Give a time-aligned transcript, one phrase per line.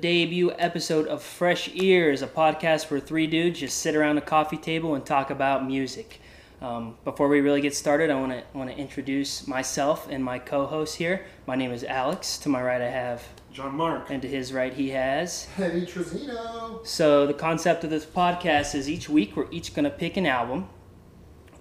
[0.00, 4.56] debut episode of Fresh Ears, a podcast where three dudes just sit around a coffee
[4.56, 6.20] table and talk about music.
[6.62, 10.38] Um, before we really get started, I want to want to introduce myself and my
[10.38, 11.26] co-host here.
[11.46, 12.38] My name is Alex.
[12.38, 14.10] To my right, I have, John Mark.
[14.10, 15.46] and to his right, he has.
[15.58, 16.86] Eddie Trezino.
[16.86, 20.26] So the concept of this podcast is each week we're each going to pick an
[20.26, 20.68] album.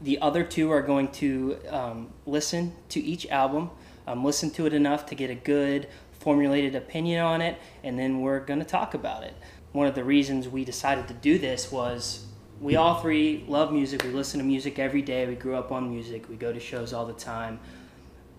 [0.01, 3.69] The other two are going to um, listen to each album,
[4.07, 5.87] um, listen to it enough to get a good
[6.19, 9.33] formulated opinion on it, and then we're going to talk about it.
[9.71, 12.25] One of the reasons we decided to do this was
[12.59, 14.03] we all three love music.
[14.03, 15.27] We listen to music every day.
[15.27, 16.27] We grew up on music.
[16.27, 17.59] We go to shows all the time.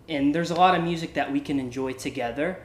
[0.09, 2.59] And there's a lot of music that we can enjoy together,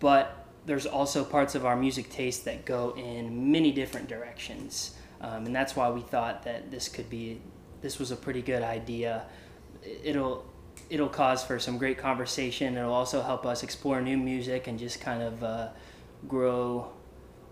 [0.00, 4.94] but there's also parts of our music taste that go in many different directions.
[5.20, 7.40] Um, and that's why we thought that this could be,
[7.80, 9.24] this was a pretty good idea.
[10.02, 10.44] It'll,
[10.90, 12.76] it'll cause for some great conversation.
[12.76, 15.68] It'll also help us explore new music and just kind of uh,
[16.28, 16.90] grow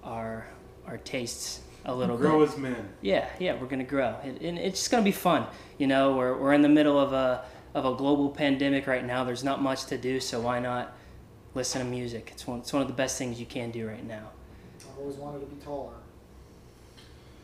[0.05, 0.47] our,
[0.87, 2.23] our tastes a little bit.
[2.23, 2.89] Grow as men.
[3.01, 5.47] Yeah, yeah, we're gonna grow, and, and it's just gonna be fun.
[5.79, 9.25] You know, we're we're in the middle of a of a global pandemic right now.
[9.25, 10.97] There's not much to do, so why not
[11.55, 12.31] listen to music?
[12.33, 14.29] It's one it's one of the best things you can do right now.
[14.81, 15.95] I've always wanted to be taller.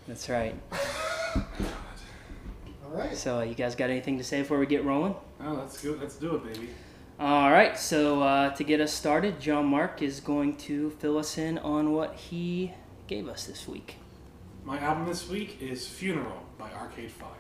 [0.06, 0.54] That's right.
[1.36, 3.14] All right.
[3.14, 5.14] So, uh, you guys got anything to say before we get rolling?
[5.40, 5.96] Oh, let's go.
[6.00, 6.70] Let's do it, baby.
[7.20, 7.78] All right.
[7.78, 11.92] So, uh, to get us started, John Mark is going to fill us in on
[11.92, 12.72] what he
[13.06, 13.96] gave us this week.
[14.64, 17.34] My album this week is Funeral by Arcade Fire.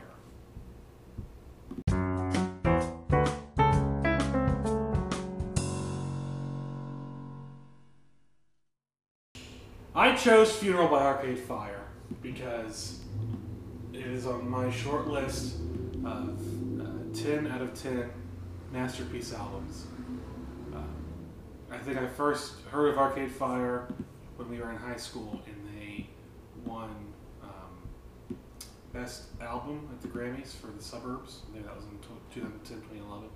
[9.94, 11.84] I chose Funeral by Arcade Fire
[12.22, 13.00] because
[13.92, 15.56] it is on my short list
[16.04, 16.40] of
[17.14, 18.10] 10 out of 10
[18.72, 19.86] masterpiece albums.
[20.74, 20.78] Uh,
[21.74, 23.88] I think I first heard of Arcade Fire
[24.36, 26.08] when we were in high school and they
[26.64, 26.90] won
[27.42, 28.36] um,
[28.92, 31.42] Best Album at the Grammys for the Suburbs.
[31.48, 31.98] I think that was in
[32.34, 33.28] 2010, 2011.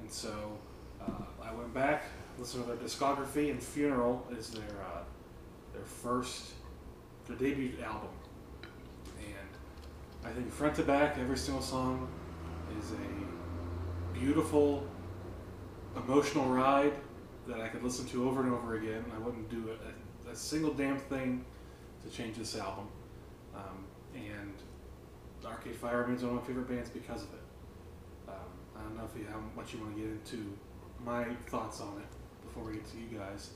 [0.00, 0.58] And so
[1.00, 2.04] uh, I went back,
[2.38, 5.02] listened to their discography, and Funeral is their uh,
[5.72, 6.52] their first,
[7.26, 8.08] their debut album.
[9.18, 12.08] And I think front to back, every single song
[12.78, 14.86] is a beautiful,
[15.96, 16.92] emotional ride
[17.46, 19.04] that I could listen to over and over again.
[19.14, 21.44] I wouldn't do a, a, single damn thing
[22.04, 22.88] to change this album.
[23.54, 23.84] Um,
[24.14, 24.52] and
[25.44, 27.40] Arcade Fire remains one of my favorite bands because of it.
[28.28, 28.34] Um,
[28.76, 30.52] I don't know if you, how much you want to get into
[31.04, 33.50] my thoughts on it before we get to you guys.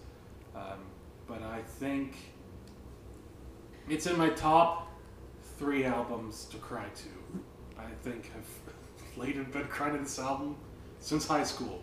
[0.55, 0.79] Um,
[1.27, 2.17] but I think
[3.89, 4.89] it's in my top
[5.59, 7.41] three albums to cry to.
[7.79, 8.75] I think I've
[9.17, 10.57] laid in bed crying to this album
[11.01, 11.83] since high school.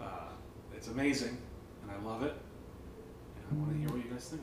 [0.00, 0.28] Uh,
[0.74, 1.36] it's amazing,
[1.82, 2.34] and I love it.
[3.50, 4.42] And I want to hear what you guys think.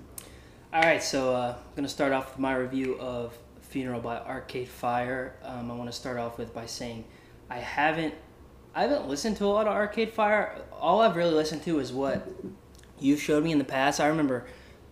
[0.73, 4.17] All right, so uh, I'm going to start off with my review of Funeral by
[4.17, 5.35] Arcade Fire.
[5.43, 7.05] Um, I want to start off with by saying
[7.49, 8.13] I haven't
[8.75, 10.61] I haven't listened to a lot of Arcade Fire.
[10.71, 12.27] All I've really listened to is what
[12.99, 13.99] you showed me in the past.
[13.99, 14.45] I remember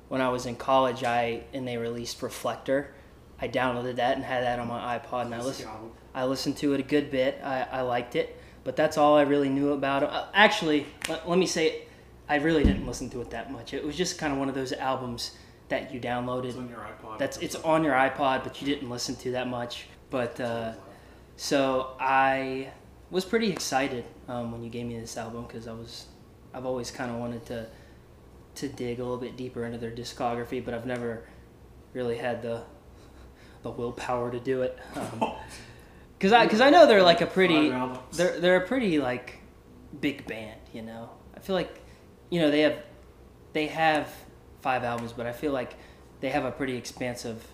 [0.10, 2.94] when I was in college, I and they released Reflector.
[3.40, 5.70] I downloaded that and had that on my iPod, and I listened.
[6.18, 7.40] I listened to it a good bit.
[7.44, 10.10] I, I liked it, but that's all I really knew about it.
[10.10, 11.84] Uh, actually, let, let me say,
[12.28, 13.76] I really didn't listen to it that much.
[13.76, 15.38] It was just kind of one of those albums
[15.70, 16.46] that you downloaded.
[16.46, 17.20] It's on your iPod.
[17.20, 19.86] That's it's on your iPod, but you didn't listen to that much.
[20.10, 20.74] But uh,
[21.36, 22.72] so I
[23.12, 26.08] was pretty excited um, when you gave me this album because I was
[26.52, 27.68] I've always kind of wanted to
[28.56, 31.28] to dig a little bit deeper into their discography, but I've never
[31.94, 32.64] really had the
[33.62, 34.80] the willpower to do it.
[36.18, 37.70] Because I because I know they're like a pretty
[38.14, 39.40] they're they're a pretty like
[40.02, 41.10] big band, you know.
[41.36, 41.80] I feel like
[42.30, 42.78] you know they have
[43.54, 44.12] they have
[44.62, 45.76] five albums, but I feel like
[46.20, 47.46] they have a pretty expansive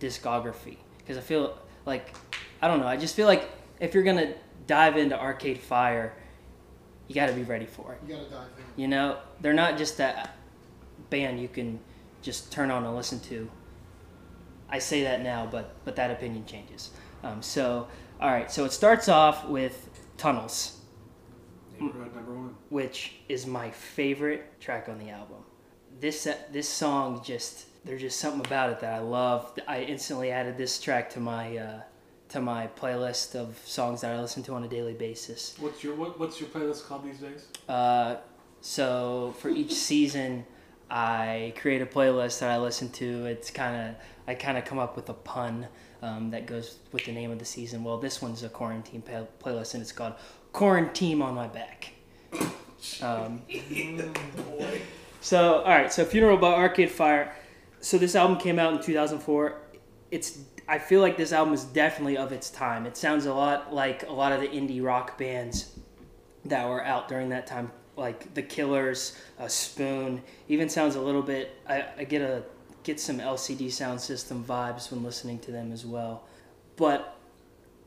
[0.00, 1.56] discography because I feel
[1.86, 2.14] like
[2.60, 2.88] I don't know.
[2.88, 3.48] I just feel like
[3.78, 4.34] if you're gonna
[4.66, 6.12] dive into Arcade Fire,
[7.06, 8.00] you got to be ready for it.
[8.06, 8.82] You gotta dive in.
[8.82, 10.36] You know, they're not just that
[11.10, 11.80] band you can
[12.22, 13.50] just turn on and listen to.
[14.68, 16.90] I say that now, but but that opinion changes.
[17.22, 17.88] Um, so,
[18.20, 18.50] all right.
[18.50, 20.80] So it starts off with Tunnels,
[21.78, 22.54] Neighborhood number one.
[22.70, 25.38] which is my favorite track on the album.
[26.00, 29.58] This this song just there's just something about it that I love.
[29.66, 31.80] I instantly added this track to my uh,
[32.30, 35.54] to my playlist of songs that I listen to on a daily basis.
[35.58, 37.46] What's your what, What's your playlist called these days?
[37.68, 38.16] Uh,
[38.60, 40.44] so for each season,
[40.90, 43.26] I create a playlist that I listen to.
[43.26, 43.94] It's kind of
[44.26, 45.68] I kind of come up with a pun
[46.02, 47.84] um, that goes with the name of the season.
[47.84, 49.02] Well, this one's a quarantine
[49.42, 50.14] playlist, and it's called
[50.52, 51.92] "Quarantine on My Back."
[53.02, 53.42] Um,
[55.20, 55.92] So, all right.
[55.92, 57.34] So, Funeral by Arcade Fire.
[57.80, 59.60] So, this album came out in 2004.
[60.10, 60.38] It's.
[60.68, 62.84] I feel like this album is definitely of its time.
[62.86, 65.78] It sounds a lot like a lot of the indie rock bands
[66.44, 70.22] that were out during that time, like The Killers, uh, Spoon.
[70.48, 71.56] Even sounds a little bit.
[71.66, 72.44] I, I get a
[72.82, 76.24] get some LCD Sound System vibes when listening to them as well.
[76.76, 77.18] But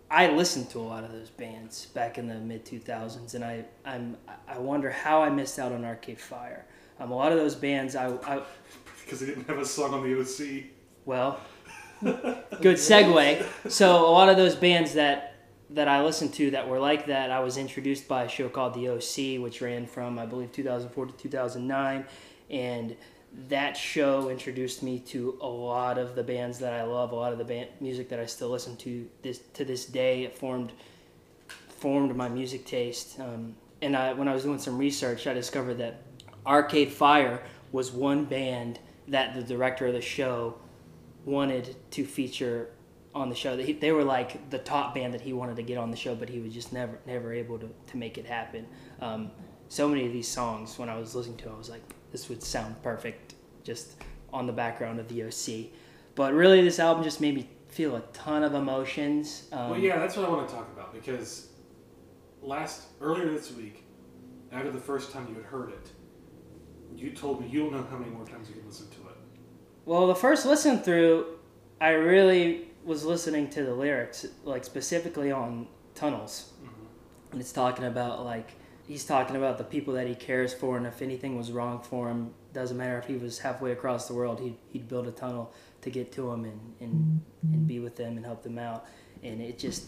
[0.10, 3.66] I listened to a lot of those bands back in the mid 2000s, and I
[3.86, 4.18] I'm
[4.48, 6.66] I wonder how I missed out on Arcade Fire.
[7.00, 8.42] Um, a lot of those bands, I, I
[9.04, 10.66] because they didn't have a song on the OC.
[11.06, 11.40] well,
[12.02, 13.44] good segue.
[13.72, 15.36] So a lot of those bands that
[15.70, 18.74] that I listened to that were like that, I was introduced by a show called
[18.74, 22.06] The OC, which ran from I believe 2004 to 2009,
[22.50, 22.96] and
[23.48, 27.32] that show introduced me to a lot of the bands that I love, a lot
[27.32, 30.24] of the band music that I still listen to this to this day.
[30.24, 30.74] It formed
[31.70, 33.20] formed my music taste.
[33.20, 36.02] Um, and I, when I was doing some research, I discovered that
[36.46, 37.42] Arcade Fire
[37.72, 40.56] was one band that the director of the show
[41.26, 42.70] wanted to feature
[43.16, 43.56] on the show.
[43.56, 46.16] They, they were like the top band that he wanted to get on the show,
[46.16, 48.68] but he was just never never able to, to make it happen.
[49.00, 49.32] Um,
[49.70, 51.82] so many of these songs, when I was listening to, them, I was like,
[52.12, 53.96] this would sound perfect just
[54.34, 55.72] on the background of the OC.
[56.16, 59.48] But really, this album just made me feel a ton of emotions.
[59.52, 61.48] Um, well, yeah, that's what I want to talk about because
[62.42, 63.84] last earlier this week,
[64.52, 65.90] after the first time you had heard it,
[66.96, 69.16] you told me you don't know how many more times you can listen to it.
[69.86, 71.40] Well, the first listen through,
[71.80, 76.54] I really was listening to the lyrics, like specifically on Tunnels.
[76.62, 77.32] Mm-hmm.
[77.32, 78.52] And it's talking about, like,
[78.92, 82.10] he's talking about the people that he cares for, and if anything was wrong for
[82.10, 85.54] him, doesn't matter if he was halfway across the world, he'd, he'd build a tunnel
[85.82, 87.22] to get to them and, and,
[87.54, 88.86] and be with them and help them out.
[89.24, 89.86] And it just,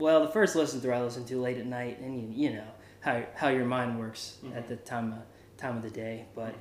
[0.00, 2.66] well, the first listen through I listened to late at night, and you, you know
[2.98, 5.20] how, how your mind works at the time of,
[5.56, 6.26] time of the day.
[6.34, 6.56] But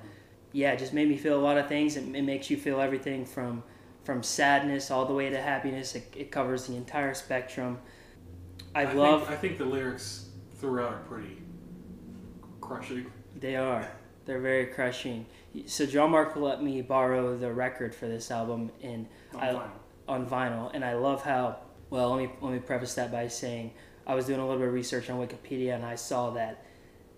[0.51, 1.97] yeah, it just made me feel a lot of things.
[1.97, 3.63] It, it makes you feel everything from
[4.05, 5.93] from sadness all the way to happiness.
[5.93, 7.77] It, it covers the entire spectrum.
[8.73, 9.21] I, I love.
[9.21, 10.29] Think, I think the lyrics
[10.59, 11.37] throughout are pretty
[12.69, 13.11] crushing.
[13.39, 13.89] They are.
[14.25, 15.25] They're very crushing.
[15.65, 19.69] So John Mark let me borrow the record for this album and On I, vinyl.
[20.07, 21.57] on vinyl, and I love how.
[21.89, 23.71] Well, let me let me preface that by saying
[24.05, 26.63] I was doing a little bit of research on Wikipedia, and I saw that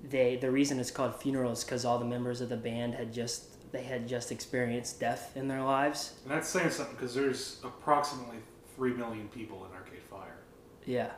[0.09, 3.11] they the reason it's called funeral is because all the members of the band had
[3.13, 6.13] just they had just experienced death in their lives.
[6.23, 8.37] And that's saying something because there's approximately
[8.75, 10.37] three million people in Arcade Fire.
[10.85, 11.11] Yeah.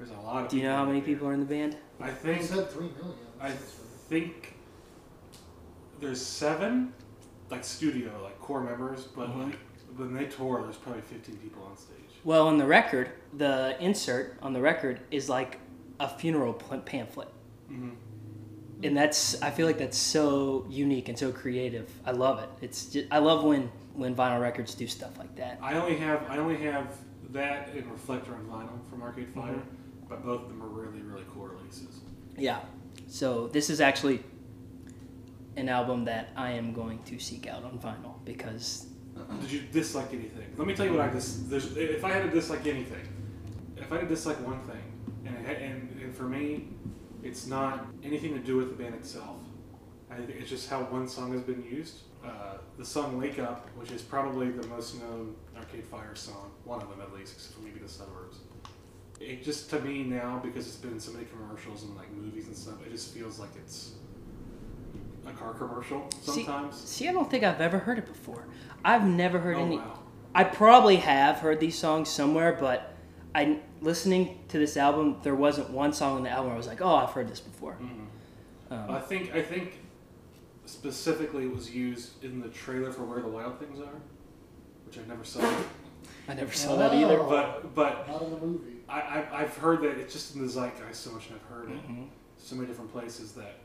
[0.00, 0.48] There's a lot of.
[0.50, 1.76] Do you know how many people are in the band?
[2.00, 3.18] I He think said three million.
[3.38, 4.54] I think
[6.00, 6.94] there's seven,
[7.50, 9.44] like studio, like core members, but Mhm.
[9.44, 9.58] like
[9.96, 11.96] when they tour, there's probably 15 people on stage.
[12.24, 15.58] Well, on the record, the insert on the record is like
[15.98, 17.28] a funeral pl- pamphlet.
[17.70, 17.90] Mm-hmm.
[18.82, 21.92] and that's I feel like that's so unique and so creative.
[22.06, 22.48] I love it.
[22.62, 25.58] It's just, I love when when vinyl records do stuff like that.
[25.62, 26.96] I only have I only have
[27.32, 29.76] that and Reflector on vinyl from Arcade Fire, Mm-hmm.
[30.10, 32.00] But both of them are really really cool releases.
[32.36, 32.60] Yeah.
[33.08, 34.22] So this is actually
[35.56, 38.86] an album that I am going to seek out on vinyl because
[39.40, 40.46] Did you dislike anything?
[40.56, 41.44] Let me tell you what I dis.
[41.48, 43.06] There's, if I had to dislike anything,
[43.76, 44.82] if I had to dislike one thing,
[45.26, 46.68] and, had- and and for me,
[47.22, 49.36] it's not anything to do with the band itself.
[50.10, 51.96] I think it's just how one song has been used.
[52.24, 56.80] Uh, the song "Wake Up," which is probably the most known Arcade Fire song, one
[56.82, 58.38] of them at least, except for maybe the suburbs.
[59.20, 62.46] It just to me now because it's been in so many commercials and like movies
[62.46, 63.92] and stuff, it just feels like it's
[65.26, 66.76] a car commercial sometimes.
[66.76, 68.46] see I don't think I've ever heard it before.
[68.84, 69.98] I've never heard oh any wow.
[70.34, 72.94] I probably have heard these songs somewhere, but
[73.34, 76.66] I listening to this album there wasn't one song on the album where I was
[76.66, 78.06] like, "Oh, I've heard this before." Mhm.
[78.70, 79.80] Um, I think I think
[80.66, 84.00] specifically it was used in the trailer for Where the Wild Things Are,
[84.86, 85.40] which I never saw.
[86.28, 87.20] I never saw that either.
[87.20, 87.28] Oh.
[87.28, 88.79] But but Not in the movie.
[88.90, 89.00] I,
[89.32, 91.88] I I've heard that it's just in the zeitgeist so much, and I've heard it
[91.88, 92.08] Mhm.
[92.38, 93.56] so many different places that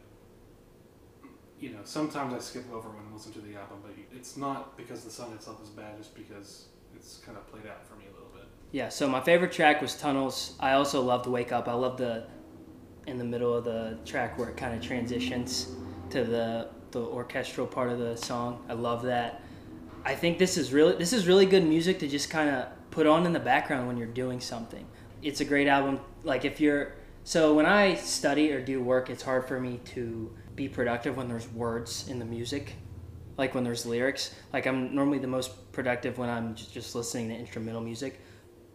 [1.59, 4.77] you know sometimes I skip over when I listen to the album, but it's not
[4.77, 6.65] because the song itself is bad, just because
[6.95, 8.43] it's kind of played out for me a little bit.
[8.71, 10.55] Yeah, so my favorite track was Tunnels.
[10.59, 11.67] I also loved Wake Up.
[11.67, 12.27] I love the
[13.07, 15.69] in the middle of the track where it kind of transitions
[16.09, 18.63] to the the orchestral part of the song.
[18.69, 19.41] I love that.
[20.03, 23.07] I think this is really this is really good music to just kind of put
[23.07, 24.85] on in the background when you're doing something.
[25.25, 25.99] It's a great album.
[26.23, 30.31] Like if you're so when I study or do work, it's hard for me to
[30.55, 32.75] be productive when there's words in the music
[33.37, 34.33] like when there's lyrics.
[34.53, 38.21] Like I'm normally the most productive when I'm just listening to instrumental music.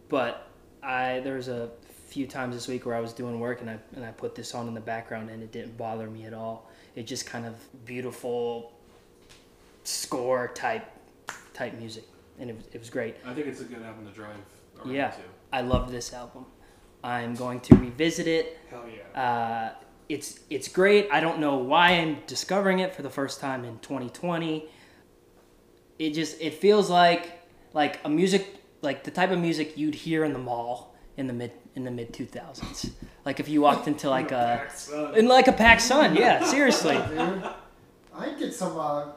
[0.09, 0.47] But
[0.83, 1.71] I there's a
[2.07, 4.53] few times this week where I was doing work and I and I put this
[4.53, 6.69] on in the background and it didn't bother me at all.
[6.95, 7.55] It just kind of
[7.85, 8.73] beautiful
[9.83, 10.85] score type
[11.53, 12.03] type music,
[12.39, 13.15] and it was, it was great.
[13.25, 14.35] I think it's a good album to drive
[14.79, 15.11] around Yeah.
[15.11, 15.21] to.
[15.51, 16.45] I loved this album.
[17.03, 18.57] I'm going to revisit it.
[18.69, 19.21] Hell yeah.
[19.21, 19.73] Uh,
[20.09, 21.07] it's it's great.
[21.11, 24.67] I don't know why I'm discovering it for the first time in 2020.
[25.99, 27.39] It just it feels like
[27.73, 31.33] like a music like the type of music you'd hear in the mall in the
[31.33, 32.91] mid in the mid 2000s.
[33.25, 35.15] Like if you walked into like a Pac Sun.
[35.15, 36.95] in like a Pac Sun, yeah, seriously.
[37.09, 37.43] Dude,
[38.13, 39.11] I'd get some uh,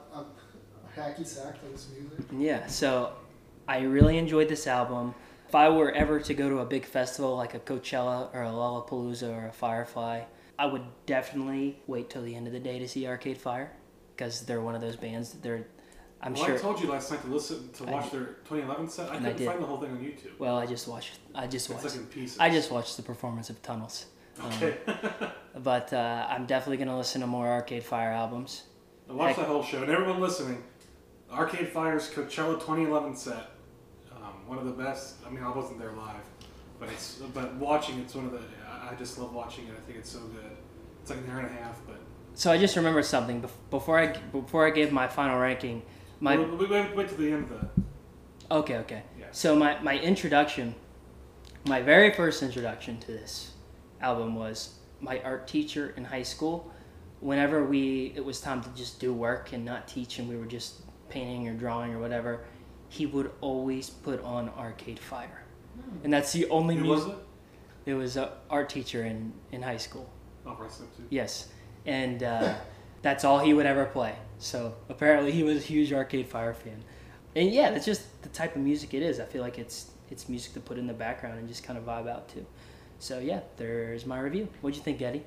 [0.97, 2.27] hacky sack to this music.
[2.37, 3.13] Yeah, so
[3.67, 5.15] I really enjoyed this album.
[5.55, 8.49] If I were ever to go to a big festival like a Coachella or a
[8.49, 10.25] Lollapalooza or a Firefly,
[10.59, 13.71] I would definitely wait till the end of the day to see Arcade Fire
[14.17, 15.65] because they're one of those bands that they're.
[16.21, 16.55] I'm well, sure.
[16.57, 19.09] I told you last night to listen to I watch their 2011 set.
[19.09, 19.47] I I couldn't did.
[19.47, 20.37] find the whole thing on YouTube.
[20.41, 21.21] well, I just watched.
[21.37, 21.95] I just It's watched.
[21.95, 22.41] like in pieces.
[22.41, 24.07] I just watched the performance of Tunnels.
[24.41, 24.77] Um, okay.
[25.57, 28.65] But uh, I'm definitely gonna listen to more Arcade Fire albums.
[29.09, 29.47] I watched Heck.
[29.47, 30.65] that whole show, and everyone listening,
[31.31, 33.43] Arcade Fire's Coachella 2011 set, um,
[34.47, 35.17] one of the best.
[35.27, 36.25] I mean, I wasn't there live,
[36.79, 38.41] but it's but watching it's one of the.
[38.69, 39.75] I I just love watching it.
[39.77, 40.51] I think it's so good.
[41.01, 42.01] It's like an hour and a half, but
[42.35, 45.83] So I just remembered something before I before I gave my final ranking.
[46.21, 47.85] My wait, wait, wait till the end of the.
[48.51, 49.03] Okay, okay.
[49.19, 49.27] Yeah.
[49.33, 50.75] So my, my introduction,
[51.67, 53.53] my very first introduction to this
[54.01, 56.71] album was my art teacher in high school.
[57.21, 60.47] Whenever we it was time to just do work and not teach and we were
[60.47, 62.45] just painting or drawing or whatever,
[62.89, 65.43] he would always put on Arcade Fire.
[66.05, 67.23] And that's the only Who was music.
[67.87, 67.91] it?
[67.91, 70.09] It was an art teacher in, in high school.
[70.47, 71.03] Oh, wrestling too.
[71.11, 71.49] Yes.
[71.87, 72.55] And uh,
[73.03, 74.15] that's all he would ever play.
[74.39, 76.83] So apparently he was a huge Arcade Fire fan.
[77.37, 79.19] And yeah, that's just the type of music it is.
[79.21, 81.85] I feel like it's it's music to put in the background and just kind of
[81.85, 82.47] vibe out to.
[83.01, 84.49] So yeah, there's my review.
[84.61, 85.25] What'd you think, Eddie?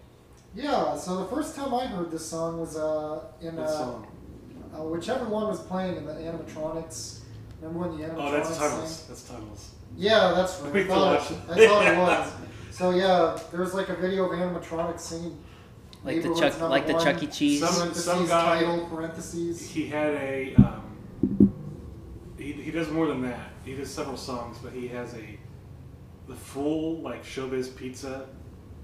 [0.55, 4.07] Yeah, so the first time I heard this song was uh, in What uh, song?
[4.73, 7.16] uh, whichever one was playing in the animatronics.
[7.61, 8.69] Remember when the animatronics Oh, that's sang?
[8.69, 9.05] Tunnels.
[9.07, 9.71] That's Tunnels.
[9.95, 10.73] Yeah, that's right.
[10.73, 12.33] We I thought, thought- I thought it was.
[12.71, 15.43] So yeah, there was like a video of animatronics singing.
[16.03, 17.27] Like the Chuck, like the one, Chuck E.
[17.27, 17.67] Cheese.
[17.67, 19.67] Some- some guy- title, parentheses.
[19.67, 20.53] He had a.
[20.55, 21.53] Um,
[22.37, 23.49] he, he does more than that.
[23.65, 25.37] He does several songs, but he has a
[26.27, 28.27] the full like Showbiz Pizza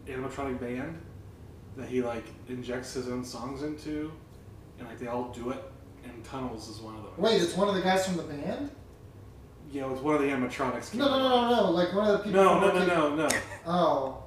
[0.07, 0.99] animatronic band
[1.77, 4.11] that he like injects his own songs into,
[4.79, 5.63] and like they all do it.
[6.23, 7.11] And Tunnels is one of them.
[7.17, 8.69] Wait, it's one of the guys from the band?
[9.71, 10.93] Yeah, know, it's one of the animatronics.
[10.93, 11.71] No, no, no, no, no.
[11.71, 12.43] Like one of the people.
[12.43, 13.29] no, no, no, no, no.
[13.65, 14.23] Oh.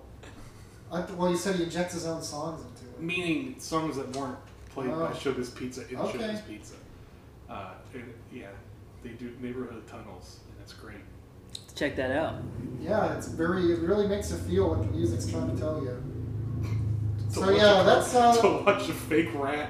[0.93, 3.00] I, well, you said he injects his own songs into it.
[3.03, 4.38] Meaning songs that weren't
[4.71, 5.09] played by Oh.
[5.09, 6.19] Showbiz Pizza in Okay.
[6.19, 6.75] Showbiz Pizza.
[7.49, 8.49] Uh, and, yeah,
[9.03, 10.97] they do neighborhood tunnels, and it's great.
[11.75, 12.35] Check that out.
[12.81, 13.73] Yeah, it's very.
[13.73, 16.03] It really makes you feel what the music's trying to tell you.
[17.35, 18.37] To So yeah, a- that's uh.
[18.41, 19.69] to watch a fake rat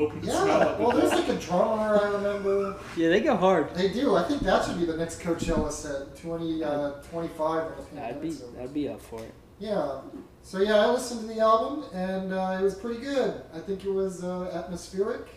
[0.00, 0.78] open its Yeah, mouth.
[0.80, 2.76] well, there's like a drummer I remember.
[2.96, 3.74] Yeah, they go hard.
[3.74, 4.16] They do.
[4.16, 8.20] I think that should be the next Coachella set, 20, uh, 25 when the I'd
[8.20, 8.42] be pandemic's.
[8.60, 9.32] I'd be up for it.
[9.58, 10.00] Yeah.
[10.42, 13.42] So yeah, I listened to the album and uh, it was pretty good.
[13.54, 15.28] I think it was uh, atmospheric.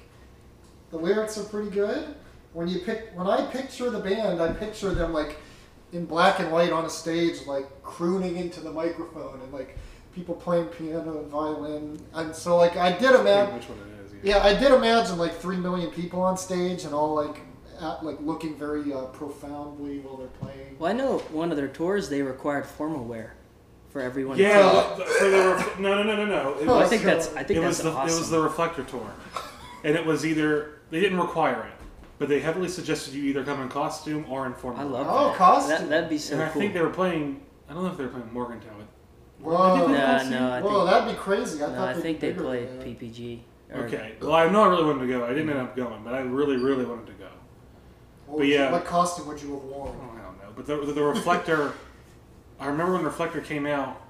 [0.92, 2.16] The lyrics are pretty good.
[2.54, 5.38] When you pick, when I picture the band, I picture them like
[5.92, 9.78] in black and white on a stage, like crooning into the microphone and like
[10.16, 12.00] people playing piano and violin.
[12.14, 13.60] And so like I did Pretty imagine.
[14.24, 14.54] Much what it is.
[14.54, 17.42] Yeah, I did imagine like three million people on stage and all like
[17.82, 20.76] at, like looking very uh, profoundly while they're playing.
[20.80, 23.36] Well, I know one of their tours they required formal wear
[23.90, 24.38] for everyone.
[24.38, 26.54] Yeah, to well, th- so they were, no, no, no, no, no.
[26.60, 28.16] It Oh, I think that's I think it that's was the awesome.
[28.16, 29.10] it was the Reflector tour,
[29.84, 31.74] and it was either they didn't require it,
[32.20, 34.80] but they heavily suggested you either come in costume or in formal.
[34.82, 35.38] I love Oh, that.
[35.38, 35.70] costume.
[35.78, 35.90] that.
[35.90, 37.42] That'd be so and I think they were playing.
[37.70, 38.74] I don't know if they were playing Morgantown.
[38.78, 38.88] but-
[39.46, 39.76] Whoa.
[39.76, 41.64] Did they play No, no, I Whoa, think that'd be crazy.
[41.64, 42.70] I no, I think they played.
[42.80, 43.40] PPG.
[43.74, 44.16] Okay.
[44.22, 45.26] Well, I know I really wanted to go.
[45.26, 47.26] I didn't end up going, but I really, really wanted to go.
[47.26, 47.32] What,
[48.28, 48.72] But would you- yeah.
[48.72, 49.90] what costume would you have Oh, worn?
[50.18, 50.54] I don't know.
[50.56, 51.74] But the, the, the Reflector,
[52.60, 54.02] I remember when the Reflector came out,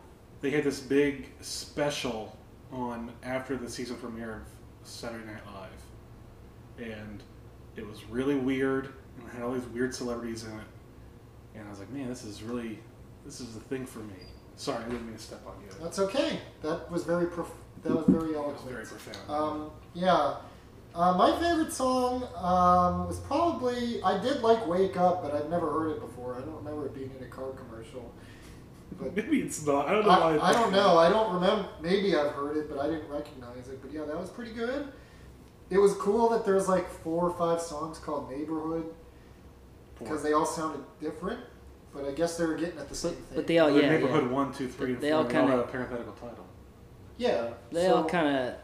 [0.41, 2.37] they had this big special
[2.71, 4.41] on after the season premiere
[4.83, 6.87] of Saturday Night Live.
[6.89, 7.23] And
[7.75, 10.65] it was really weird, and it had all these weird celebrities in it.
[11.55, 12.79] And I was like, man, this is really,
[13.25, 14.15] this is the thing for me.
[14.55, 15.69] Sorry, I didn't mean to step on you.
[15.81, 16.39] That's okay.
[16.61, 17.51] That was very prof-
[17.83, 18.71] that was very was eloquent.
[18.71, 19.29] very profound.
[19.29, 20.35] Um, yeah.
[20.95, 25.71] Uh, my favorite song um, was probably I did like "Wake Up," but I'd never
[25.71, 26.35] heard it before.
[26.35, 28.13] I don't remember it being in a car commercial.
[28.99, 29.87] But Maybe it's not.
[29.87, 30.37] I don't know why.
[30.37, 30.97] I, I don't know.
[30.99, 31.67] I don't remember.
[31.81, 33.81] Maybe I've heard it, but I didn't recognize it.
[33.81, 34.87] But yeah, that was pretty good.
[35.71, 38.85] It was cool that there's like four or five songs called "Neighborhood"
[39.97, 41.39] because they all sounded different.
[41.91, 43.35] but I guess they were getting at the same thing.
[43.35, 44.29] But they all, The yeah, neighborhood yeah.
[44.31, 45.17] one, two, three, and They four.
[45.19, 46.42] all They all kinda- had a parenthetical title.
[47.17, 48.55] Yeah, They so, all kind of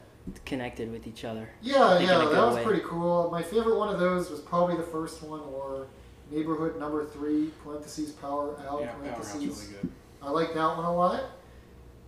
[0.45, 1.49] connected with each other.
[1.61, 2.63] Yeah, yeah, that was way.
[2.63, 3.29] pretty cool.
[3.31, 5.87] My favorite one of those was probably the first one, or
[6.31, 9.69] neighborhood number three parentheses power out yeah, Powerhouse parentheses.
[9.69, 9.91] really good.
[10.21, 11.23] I like that one a lot.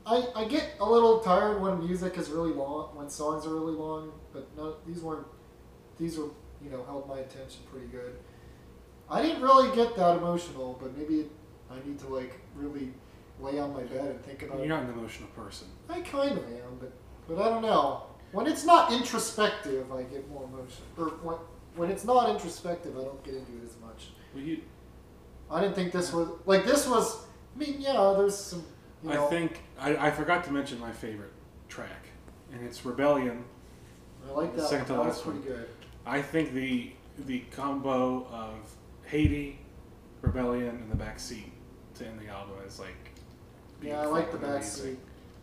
[0.06, 3.74] I, I get a little tired when music is really long, when songs are really
[3.74, 5.28] long, but no, these weren't.
[6.00, 6.30] These were,
[6.64, 8.16] you know, held my attention pretty good.
[9.10, 11.26] I didn't really get that emotional, but maybe
[11.70, 12.94] I need to like really
[13.42, 15.68] lay on my bed and think about You're not an emotional person.
[15.90, 16.92] I kind of am, but
[17.28, 18.04] but I don't know.
[18.32, 20.84] When it's not introspective, I get more emotion.
[20.98, 21.38] Or when
[21.76, 24.10] when it's not introspective, I don't get into it as much.
[24.34, 24.62] Well, you,
[25.50, 27.26] I didn't think this was like this was.
[27.56, 28.64] I mean, yeah, there's some.
[29.04, 31.34] You know, I think I, I forgot to mention my favorite
[31.70, 32.08] track,
[32.54, 33.44] and it's Rebellion.
[34.28, 34.70] I like that.
[34.70, 34.94] second to.
[34.94, 35.48] That last pretty one.
[35.48, 35.70] good.
[36.06, 36.92] I think the
[37.26, 39.60] the combo of Haiti,
[40.22, 41.52] Rebellion, and the backseat
[41.96, 43.11] to end the album is like.
[43.82, 44.86] Yeah, I like the back amazing.
[44.96, 45.00] seat.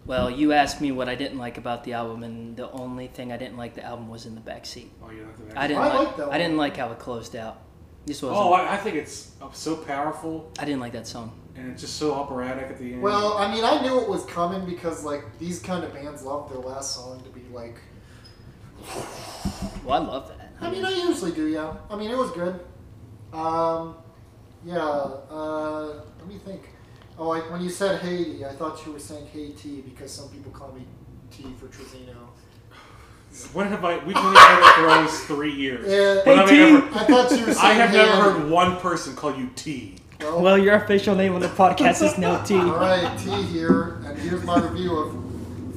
[0.07, 3.30] Well, you asked me what I didn't like about the album, and the only thing
[3.33, 4.90] I didn't like the album was in the back seat.
[5.02, 5.68] Oh, you know the back I seat.
[5.68, 6.07] didn't I like.
[6.09, 7.61] like that I didn't like how it closed out.
[8.07, 8.33] This was.
[8.35, 11.38] Oh, not I, I think it's uh, so powerful I didn't like that song.
[11.57, 13.02] and it's just so operatic at the end.
[13.02, 16.49] Well, I mean, I knew it was coming because like these kind of bands love
[16.49, 17.76] their last song to be like.
[19.85, 20.52] Well, I love that.
[20.61, 21.75] I mean, I usually do, yeah.
[21.90, 22.61] I mean, it was good.
[23.33, 23.97] Um,
[24.64, 24.78] yeah.
[24.80, 26.62] Uh, let me think.
[27.19, 30.53] Oh, I, when you said Haiti, I thought you were saying Haiti because some people
[30.53, 30.83] call me
[31.31, 32.15] T for Trezino.
[33.53, 33.99] when have I?
[34.05, 35.87] We've only had it for almost three years.
[35.87, 36.25] Yeah.
[36.25, 36.77] When have I Hey, T.
[36.77, 38.23] ever- I thought you were saying I have never Haiti.
[38.41, 39.97] heard one person call you T.
[40.21, 42.55] Well, Well, your official name on the podcast is No T.
[42.57, 45.25] all right, T here, and here's my review of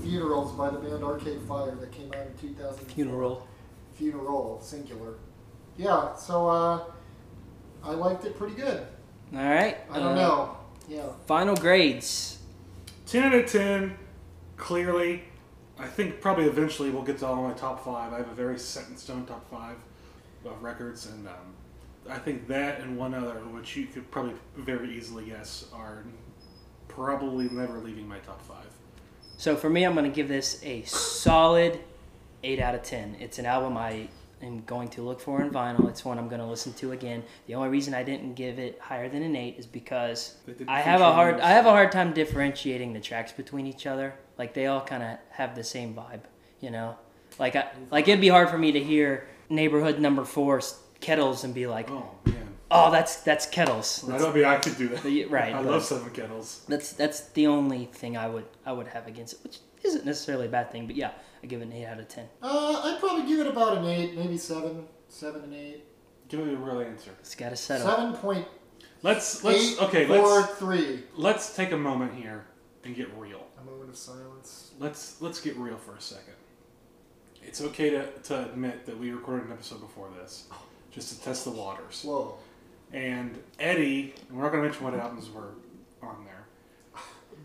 [0.04, 2.86] Funerals by the band Arcade Fire that came out in 2000.
[2.88, 3.48] Funeral.
[3.96, 5.16] Funeral, singular.
[5.78, 6.84] Yeah, so uh,
[7.84, 8.86] I liked it pretty good.
[9.34, 9.78] All right.
[9.90, 10.58] I don't uh, know.
[10.92, 11.14] Yeah.
[11.26, 12.40] Final grades.
[13.06, 13.98] 10 out of 10,
[14.58, 15.24] clearly.
[15.80, 18.12] I think probably eventually we'll get to all my top five.
[18.12, 19.78] I have a very set in stone top five
[20.44, 21.56] of records, and um,
[22.10, 26.04] I think that and one other, which you could probably very easily guess, are
[26.90, 28.68] probably never leaving my top five.
[29.38, 31.80] So for me, I'm going to give this a solid
[32.44, 33.16] 8 out of 10.
[33.22, 34.10] It's an album I
[34.42, 35.90] am going to look for in vinyl.
[35.90, 37.24] It's one I'm going to listen to again.
[37.48, 40.36] The only reason I didn't give it higher than an 8 is because
[40.68, 41.40] I have a hard.
[41.40, 44.14] I have a hard time differentiating the tracks between each other.
[44.38, 46.22] Like they all kind of have the same vibe,
[46.60, 46.96] you know?
[47.40, 50.62] Like I, like it'd be hard for me to hear Neighborhood Number 4
[51.00, 52.48] Kettles and be like, Oh, man.
[52.70, 55.02] "Oh, that's that's Kettles." I That's, don't mean I could do that.
[55.04, 55.54] the- right.
[55.56, 56.64] I love Seven Kettles.
[56.68, 60.46] that's that's the only thing I would I would have against it, which isn't necessarily
[60.48, 60.86] a bad thing.
[60.88, 61.12] But yeah,
[61.44, 62.28] I give it an eight out of ten.
[62.42, 65.86] Uh, I'd probably give it about an eight, maybe seven, seven and eight.
[66.28, 67.12] Give me a real answer.
[67.20, 67.88] It's got to settle.
[67.88, 68.48] Seven point
[69.04, 70.06] Let's let's eight okay.
[70.06, 71.04] four Let's three.
[71.16, 72.46] let's take a moment here
[72.84, 73.48] and get real.
[73.60, 74.72] A moment of silence.
[74.80, 76.36] Let's let's get real for a second.
[77.44, 80.48] It's okay to, to admit that we recorded an episode before this,
[80.92, 82.04] just to test the waters.
[82.04, 82.38] Whoa.
[82.94, 85.56] And Eddie, and we're not going to mention what albums were
[86.04, 86.46] on there,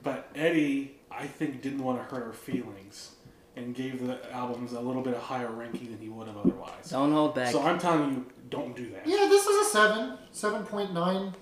[0.03, 3.13] but Eddie, I think, didn't want to hurt her feelings
[3.57, 6.91] and gave the albums a little bit of higher ranking than he would have otherwise.
[6.91, 7.51] Don't hold back.
[7.51, 9.07] So I'm telling you, don't do that.
[9.07, 10.19] Yeah, this is a seven.
[10.31, 11.35] Seven point nine.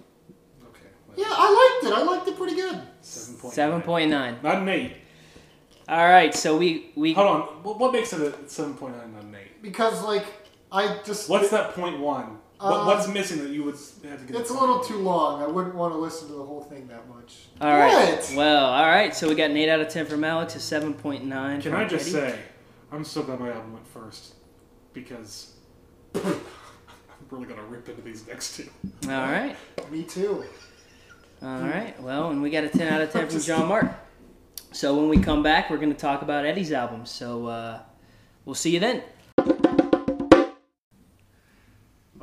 [0.69, 0.89] Okay.
[1.17, 1.99] Yeah, I liked it.
[1.99, 2.81] I liked it pretty good.
[3.01, 3.55] Seven point.
[3.55, 4.39] Seven point nine.
[4.43, 4.93] Not an eight.
[5.89, 7.41] All right, so we we Hold on.
[7.63, 9.61] What, what makes it a seven point nine, not an eight?
[9.61, 10.25] Because like
[10.73, 12.39] I just What's that point one?
[12.59, 13.75] What, Uh, what's missing that you would
[14.09, 14.41] have to get?
[14.41, 15.43] It's a little too long.
[15.43, 17.47] I wouldn't want to listen to the whole thing that much.
[17.61, 18.17] all right.
[18.17, 18.33] What?
[18.37, 19.15] Well, all right.
[19.15, 21.61] So we got an eight out of ten from Alex, a seven point nine.
[21.61, 22.31] Can from I just Eddie.
[22.33, 22.39] say,
[22.93, 24.35] I'm so glad my album went first
[24.93, 25.55] because
[26.15, 26.41] I'm
[27.31, 28.69] really gonna rip into these next two.
[29.05, 29.57] All right,
[29.91, 30.45] Me too.
[31.43, 32.01] all right.
[32.01, 33.91] Well, and we got a ten out of ten from John Mark.
[34.73, 37.07] So when we come back, we're going to talk about Eddie's album.
[37.07, 37.79] So uh,
[38.45, 39.05] we'll see you then.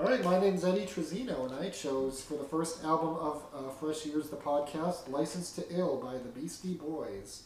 [0.02, 3.70] All right, my name's Eddie Trezino, and I chose for the first album of uh,
[3.70, 7.44] Fresh Ears, the podcast, "License to Ill" by the Beastie Boys.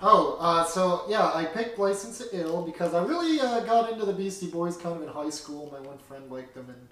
[0.00, 4.06] Oh, uh, so yeah, I picked License to Ill because I really uh, got into
[4.06, 5.70] the Beastie Boys kind of in high school.
[5.72, 6.88] My one friend liked them and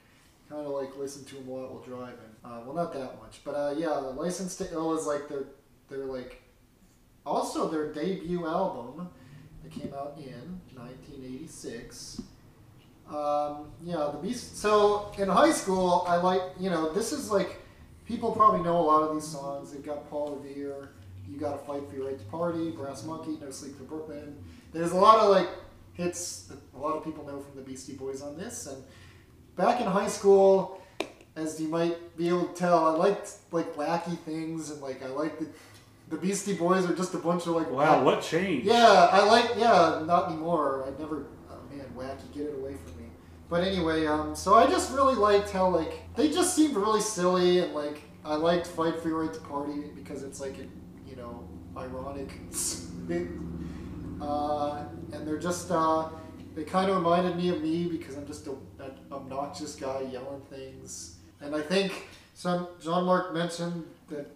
[0.48, 2.34] kind of like listened to them a lot while driving.
[2.44, 5.44] Uh, well, not that much, but uh, yeah, License to Ill is like their
[5.88, 6.42] their like
[7.24, 9.08] also their debut album
[9.62, 12.22] that came out in 1986.
[13.08, 14.56] Um, yeah, the Beast.
[14.56, 17.60] So in high school, I like you know this is like
[18.06, 19.72] people probably know a lot of these songs.
[19.72, 20.90] They've got Paul Revere,
[21.28, 24.36] "You Got to Fight for Your Right to Party," "Brass Monkey," "No Sleep for Brooklyn."
[24.72, 25.48] There's a lot of like
[25.94, 28.66] hits that a lot of people know from the Beastie Boys on this.
[28.66, 28.82] And
[29.56, 30.80] back in high school,
[31.36, 35.08] as you might be able to tell, I liked like wacky things and like I
[35.08, 35.48] liked the
[36.10, 38.66] the Beastie Boys are just a bunch of like Wow, what changed?
[38.66, 40.84] Yeah, I like yeah, not anymore.
[40.86, 43.08] I never oh man, wacky, get it away from me.
[43.48, 47.60] But anyway, um, so I just really liked how like they just seemed really silly
[47.60, 50.56] and like I liked Fight for Your Right to Party because it's like
[51.06, 52.32] you know ironic.
[54.20, 56.08] Uh, and they're just uh,
[56.54, 60.42] they kind of reminded me of me because I'm just a, an obnoxious guy yelling
[60.50, 61.16] things.
[61.40, 64.30] And I think some John Mark mentioned that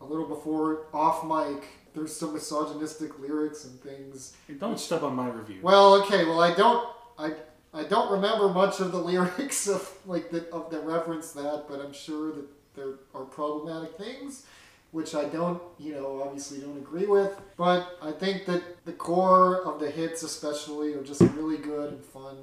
[0.00, 1.64] a little before off mic.
[1.94, 4.36] There's some misogynistic lyrics and things.
[4.46, 5.60] Hey, Don't step on my review.
[5.62, 6.24] Well, okay.
[6.24, 6.88] Well, I don't.
[7.18, 7.32] I
[7.72, 11.80] I don't remember much of the lyrics of like the of that reference that, but
[11.80, 14.44] I'm sure that there are problematic things,
[14.92, 17.40] which I don't, you know, obviously don't agree with.
[17.56, 22.04] But I think that the core of the hits, especially, are just really good and
[22.04, 22.36] fun.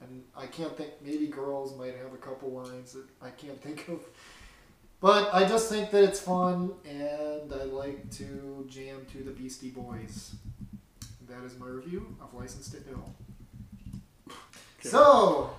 [0.00, 0.90] And I can't think.
[1.02, 4.00] Maybe girls might have a couple lines that I can't think of.
[5.00, 9.70] But I just think that it's fun, and I like to jam to the Beastie
[9.70, 10.34] Boys.
[11.28, 13.14] That is my review of License to Ill.
[14.28, 14.88] Okay.
[14.88, 15.50] So,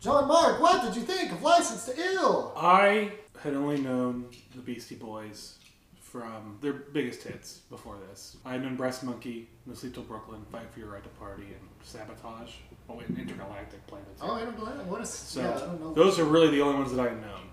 [0.00, 2.52] John Mark, what did you think of License to Ill?
[2.56, 5.58] I had only known the Beastie Boys
[6.00, 8.38] from their biggest hits before this.
[8.46, 11.44] I had known Brass Monkey, No Sleep Till Brooklyn, Fight for Your Right to Party,
[11.44, 12.52] and Sabotage.
[12.88, 14.20] Oh, and Intergalactic Planets.
[14.22, 14.64] Oh, I don't know.
[14.84, 15.10] What is?
[15.10, 15.92] So yeah, I don't know.
[15.92, 17.50] those are really the only ones that I had known.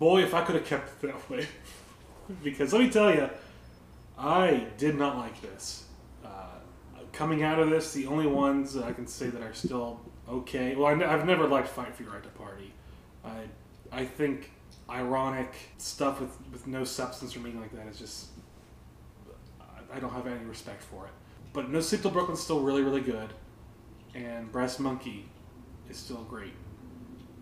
[0.00, 1.46] Boy, if I could have kept it that way.
[2.42, 3.28] because let me tell you,
[4.18, 5.84] I did not like this.
[6.24, 6.28] Uh,
[7.12, 10.74] coming out of this, the only ones that I can say that are still okay.
[10.74, 12.72] Well, I ne- I've never liked Fight for Your Right to Party.
[13.24, 13.42] I
[13.92, 14.50] I think
[14.88, 18.28] ironic stuff with, with no substance or meaning like that is just
[19.60, 21.12] I- I don't have any respect for it.
[21.52, 23.34] But No Sleep Till Brooklyn's still really really good,
[24.14, 25.28] and Brass Monkey
[25.90, 26.54] is still great.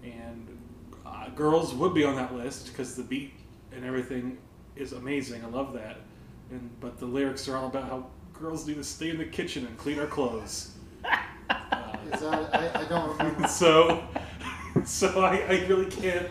[0.03, 0.59] And
[1.09, 3.33] uh, girls would be on that list because the beat
[3.73, 4.39] and everything
[4.77, 5.45] is amazing.
[5.45, 5.99] I love that.
[6.51, 9.67] And but the lyrics are all about how girls need to stay in the kitchen
[9.67, 10.73] and clean our clothes.
[11.51, 11.97] Uh,
[12.31, 12.55] that?
[12.55, 13.49] I, I don't remember.
[13.63, 14.05] so,
[14.85, 16.29] so I, I really can't,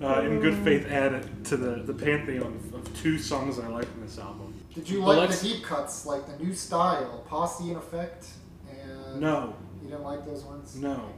[0.00, 3.66] uh, in good faith, add it to the, the pantheon of, of two songs I
[3.66, 4.54] like from this album.
[4.74, 8.26] Did you like the deep cuts, like the new style, Posse in Effect?
[8.70, 10.76] And No, You didn't like those ones?
[10.76, 11.10] no,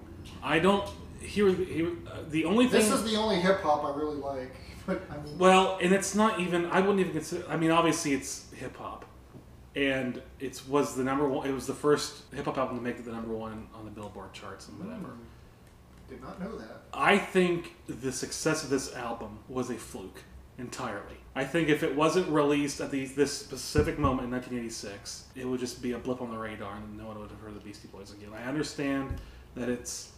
[0.42, 0.88] I don't.
[1.24, 2.80] Here, here uh, the only thing.
[2.80, 4.54] This is the only hip hop I really like.
[4.86, 6.66] But I mean, Well, and it's not even.
[6.66, 7.48] I wouldn't even consider.
[7.48, 9.06] I mean, obviously, it's hip hop,
[9.74, 11.48] and it was the number one.
[11.48, 13.90] It was the first hip hop album to make it the number one on the
[13.90, 15.14] Billboard charts and whatever.
[15.14, 16.10] Hmm.
[16.10, 16.82] did not know that.
[16.92, 20.20] I think the success of this album was a fluke
[20.58, 21.16] entirely.
[21.34, 25.60] I think if it wasn't released at the, this specific moment in 1986, it would
[25.60, 27.88] just be a blip on the radar and no one would have heard the Beastie
[27.88, 28.30] Boys again.
[28.34, 29.20] I understand
[29.56, 30.12] that it's,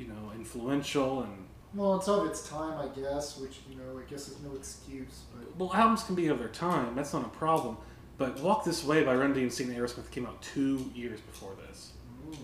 [0.00, 1.32] you know, influential and
[1.74, 5.20] Well, it's of its time, I guess, which you know, I guess is no excuse.
[5.34, 6.94] But well, albums can be of their time.
[6.96, 7.76] That's not a problem.
[8.18, 11.92] But Walk This Way by Run DMC and Aerosmith came out two years before this.
[12.30, 12.36] mm,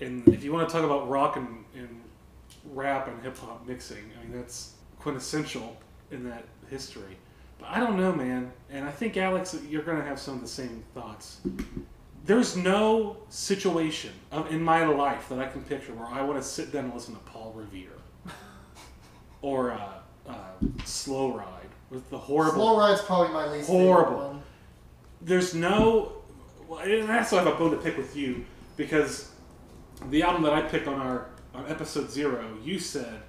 [0.00, 2.00] And if you want to talk about rock and, and
[2.72, 5.76] rap and hip hop mixing, I mean that's quintessential
[6.10, 7.16] in that history.
[7.58, 8.52] But I don't know, man.
[8.70, 11.40] And I think Alex, you're going to have some of the same thoughts.
[12.24, 14.12] There's no situation
[14.50, 17.14] in my life that I can picture where I want to sit down and listen
[17.14, 17.96] to Paul Revere
[19.42, 19.88] or uh,
[20.28, 20.34] uh,
[20.84, 21.46] Slow Ride
[21.90, 24.12] with the horrible Slow Ride's probably my least Horrible.
[24.12, 24.42] favorite one.
[25.22, 26.12] there's no
[26.68, 28.44] well, and that's why I have a bone to pick with you
[28.76, 29.32] because
[30.10, 33.22] the album that I picked on our on episode zero, you said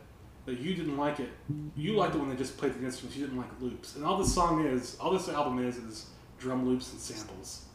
[0.45, 1.29] that you didn't like it.
[1.75, 3.15] You liked it when they just played the instruments.
[3.17, 3.95] You didn't like loops.
[3.95, 6.07] And all this song is, all this album is, is
[6.39, 7.65] drum loops and samples.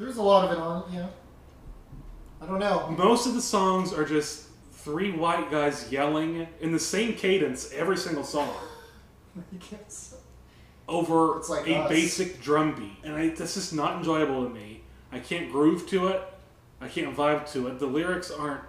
[0.00, 1.06] There's a lot of it on, yeah.
[2.42, 2.88] I don't know.
[2.96, 7.98] Most of the songs are just three white guys yelling in the same cadence every
[7.98, 8.48] single song
[9.52, 9.82] You can't
[10.88, 11.88] over It's like a us.
[11.90, 14.80] basic drum beat, and I, that's just not enjoyable to me.
[15.12, 16.22] I can't groove to it.
[16.80, 17.78] I can't vibe to it.
[17.78, 18.62] The lyrics aren't.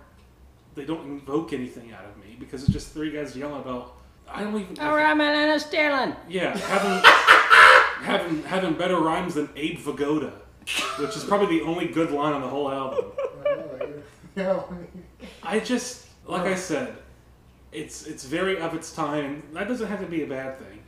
[0.75, 3.95] They don't invoke anything out of me because it's just three guys yelling about.
[4.29, 4.77] I don't even.
[4.79, 6.15] All right, man, I'm stealing.
[6.29, 7.01] Yeah, having
[8.05, 10.33] having having better rhymes than Abe Vigoda,
[10.97, 13.05] which is probably the only good line on the whole album.
[13.17, 14.77] I don't know,
[15.19, 15.27] yeah.
[15.43, 16.95] I just like I said,
[17.71, 19.43] it's it's very of its time.
[19.53, 20.79] That doesn't have to be a bad thing.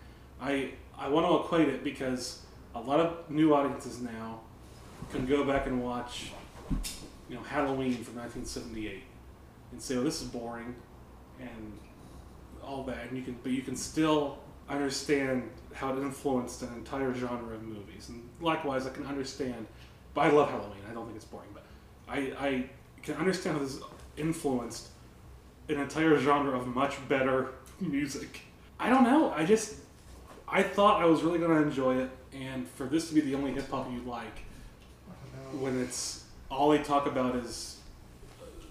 [0.42, 2.44] I I want to equate it because
[2.76, 4.42] a lot of new audiences now
[5.12, 6.32] can go back and watch,
[7.30, 9.04] you know, Halloween from 1978
[9.72, 10.76] and say, "Oh, this is boring,"
[11.40, 11.80] and
[12.64, 17.14] all that, and you can, but you can still understand how it influenced an entire
[17.14, 18.10] genre of movies.
[18.10, 19.66] And likewise, I can understand.
[20.14, 20.82] But I love Halloween.
[20.90, 21.66] I don't think it's boring, but
[22.08, 22.70] I, I
[23.02, 23.80] can understand how this
[24.18, 24.90] influenced
[25.70, 28.42] an entire genre of much better music.
[28.80, 29.32] I don't know.
[29.32, 29.76] I just
[30.48, 33.54] I thought I was really gonna enjoy it, and for this to be the only
[33.54, 34.40] hip hop you like,
[35.60, 37.80] when it's all they talk about is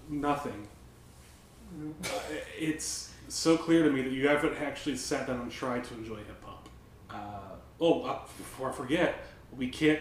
[0.09, 0.69] nothing.
[2.59, 6.17] It's so clear to me that you haven't actually sat down and tried to enjoy
[6.17, 6.69] hip hop.
[7.11, 9.25] Uh, oh, uh, before I forget,
[9.57, 10.01] we can't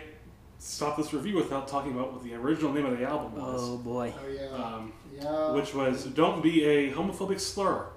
[0.60, 3.78] stop this review without talking about what the original name of the album was, Oh
[3.78, 4.14] boy.
[4.18, 4.64] Oh yeah.
[4.64, 5.52] um, yeah.
[5.52, 7.88] which was "Don't Be a Homophobic Slur."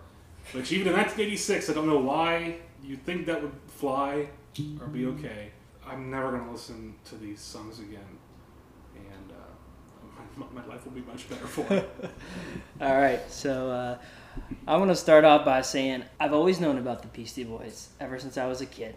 [0.53, 4.29] Which even in 1986, I don't know why you think that would fly
[4.81, 5.51] or be okay.
[5.87, 8.19] I'm never gonna listen to these songs again,
[8.95, 11.91] and uh, my, my life will be much better for it.
[12.81, 13.99] All right, so uh,
[14.67, 18.19] I want to start off by saying I've always known about the Beastie Boys ever
[18.19, 18.95] since I was a kid.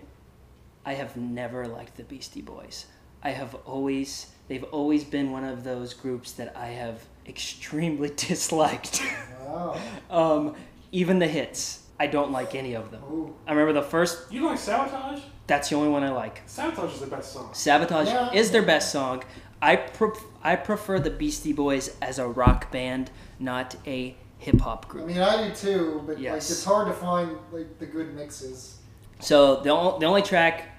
[0.87, 2.85] I have never liked the Beastie Boys.
[3.21, 9.01] I have always, they've always been one of those groups that I have extremely disliked.
[9.45, 9.77] Wow.
[10.09, 10.55] um,
[10.93, 13.03] even the hits, I don't like any of them.
[13.11, 13.35] Ooh.
[13.45, 15.19] I remember the first, You like Sabotage.
[15.45, 16.41] that's the only one I like.
[16.45, 17.49] Sabotage is the best song.
[17.53, 18.31] Sabotage Yeah.
[18.31, 19.23] is their best song.
[19.61, 24.87] I pref- I prefer the Beastie Boys as a rock band, not a hip hop
[24.87, 25.03] group.
[25.03, 28.77] I mean, I do too, but like it's hard to find like the good mixes.
[29.19, 30.69] So the, o- the only track,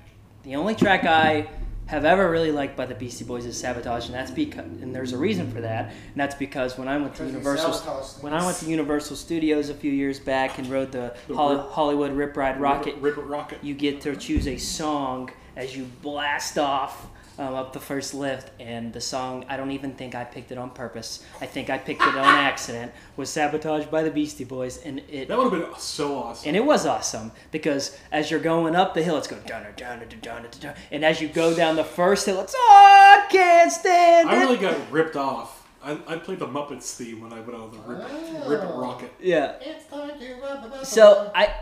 [0.45, 1.49] the only track I
[1.87, 5.13] have ever really liked by the Beastie Boys is Sabotage, and that's because and there's
[5.15, 7.73] a reason for that, and that's because when I went to Universal
[8.21, 11.57] when I went to Universal Studios a few years back and rode the, The Hol-
[11.57, 13.65] Rip- Hollywood Rip Ride Rocket, Rip, Rip Rocket.
[13.65, 17.07] you get to choose a song as you blast off
[17.39, 20.59] um, up the first lift and the song i don't even think i picked it
[20.59, 24.79] on purpose i think i picked it on accident was sabotaged by the beastie boys
[24.85, 26.49] and it That would have been so awesome.
[26.49, 29.99] and it was awesome because as you're going up the hill it's going down down
[30.01, 33.71] down down down and as you go down the first hill it's oh, i can't
[33.73, 35.55] stand I it really got ripped off.
[35.81, 38.03] I, I played the Muppets theme when I went on the Rip,
[38.49, 38.81] Rip It Oh.
[38.81, 39.13] Rocket.
[39.21, 40.85] yeah It's time to rub it.
[40.87, 41.55] So I,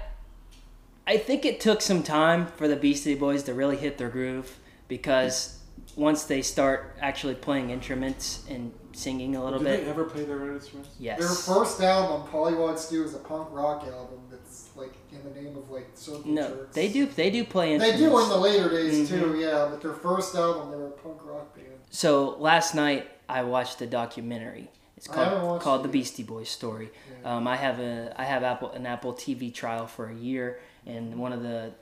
[1.06, 4.56] I think it took some time for the Beastie Boys to really hit their groove
[4.88, 5.58] because
[5.96, 10.24] once they start actually playing instruments and singing a little Did bit, they ever play
[10.24, 10.90] their own instruments?
[10.98, 11.18] yes.
[11.18, 15.56] Their first album, Pollywog Stew, is a punk rock album that's like in the name
[15.56, 16.74] of like circle no, jerks.
[16.74, 17.06] they do.
[17.06, 18.00] They do play instruments.
[18.00, 19.20] They do in the later days Mhm.
[19.20, 19.68] too, yeah.
[19.70, 21.66] But their first album, they were a punk rock band.
[21.90, 24.70] So last night I watched a documentary.
[24.98, 25.88] It's I haven't called watched called it The.
[25.92, 26.90] Beastie Boys Story.
[27.22, 27.36] Yeah.
[27.36, 31.18] Um, I have a I have Apple an Apple TV trial for a year, and
[31.18, 31.72] one of the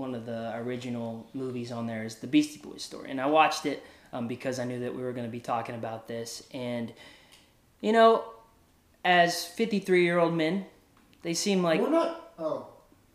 [0.00, 3.66] one of the original movies on there is The Beastie Boys Story, and I watched
[3.66, 3.84] it
[4.14, 6.92] um, because I knew that we were going to be talking about this, and
[7.80, 8.24] you know,
[9.04, 10.64] as fifty three year old men,
[11.22, 12.32] they seem like we're not.
[12.38, 12.68] Oh,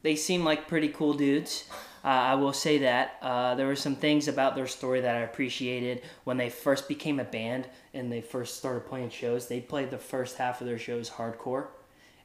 [0.03, 1.65] they seem like pretty cool dudes.
[2.03, 3.17] Uh, I will say that.
[3.19, 7.19] Uh, there were some things about their story that I appreciated when they first became
[7.19, 9.47] a band and they first started playing shows.
[9.47, 11.65] They played the first half of their shows hardcore,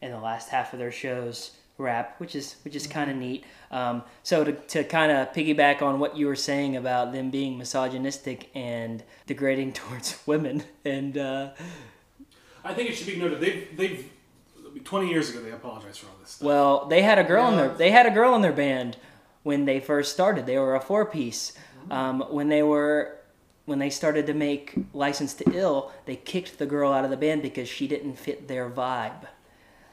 [0.03, 3.45] and the last half of their shows rap, which is which is kind of neat.
[3.71, 7.59] Um, so to, to kind of piggyback on what you were saying about them being
[7.59, 11.51] misogynistic and degrading towards women, and uh,
[12.64, 14.11] I think it should be noted they've they've
[14.85, 16.47] twenty years ago they apologized for all this stuff.
[16.47, 18.97] Well, they had a girl in their they had a girl in their band
[19.43, 20.47] when they first started.
[20.47, 21.53] They were a four piece.
[21.90, 23.21] Um, when they were
[23.64, 27.16] when they started to make License to Ill, they kicked the girl out of the
[27.16, 29.29] band because she didn't fit their vibe.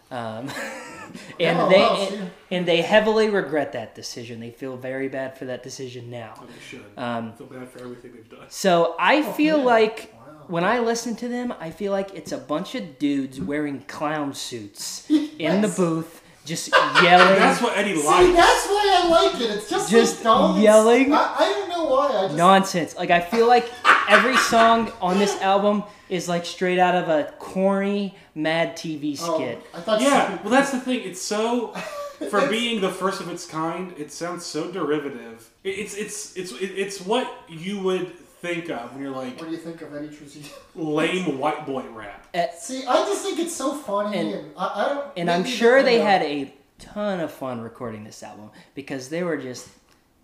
[0.09, 0.49] Um,
[1.39, 4.39] and Oh, they wow, and, and they heavily regret that decision.
[4.39, 6.33] They feel very bad for that decision now.
[6.41, 6.85] Oh, they should.
[6.97, 8.45] Um, feel bad for everything they've done.
[8.49, 9.63] So I Oh, feel yeah.
[9.63, 10.33] like Wow.
[10.47, 14.33] when I listen to them, I feel like it's a bunch of dudes wearing clown
[14.33, 16.69] suits in the booth, just
[17.03, 17.35] yelling.
[17.39, 18.35] That's what Eddie See, likes.
[18.35, 19.49] that's why I like it.
[19.51, 21.13] It's just, Just like yelling.
[21.13, 22.07] I, I don't know why.
[22.07, 22.95] I just nonsense.
[22.95, 23.69] Like I feel like
[24.09, 29.35] every song on this album is like straight out of a corny Mad TV Oh,
[29.37, 29.61] skit.
[29.73, 30.01] I thought.
[30.01, 31.01] Yeah, well, that's the thing.
[31.03, 31.67] It's so
[32.29, 33.93] for It's- being the first of its kind.
[33.97, 35.49] It sounds so derivative.
[35.63, 39.57] It's it's it's it's what you would think of when you're like What do you
[39.57, 40.45] think of Eddie Trujillo?
[40.75, 42.27] lame white boy rap.
[42.57, 45.07] See, I just think it's so funny, And- and, I, I don't.
[45.17, 49.23] And I'm sure they uh, had a ton of fun recording this album because they
[49.23, 49.67] were just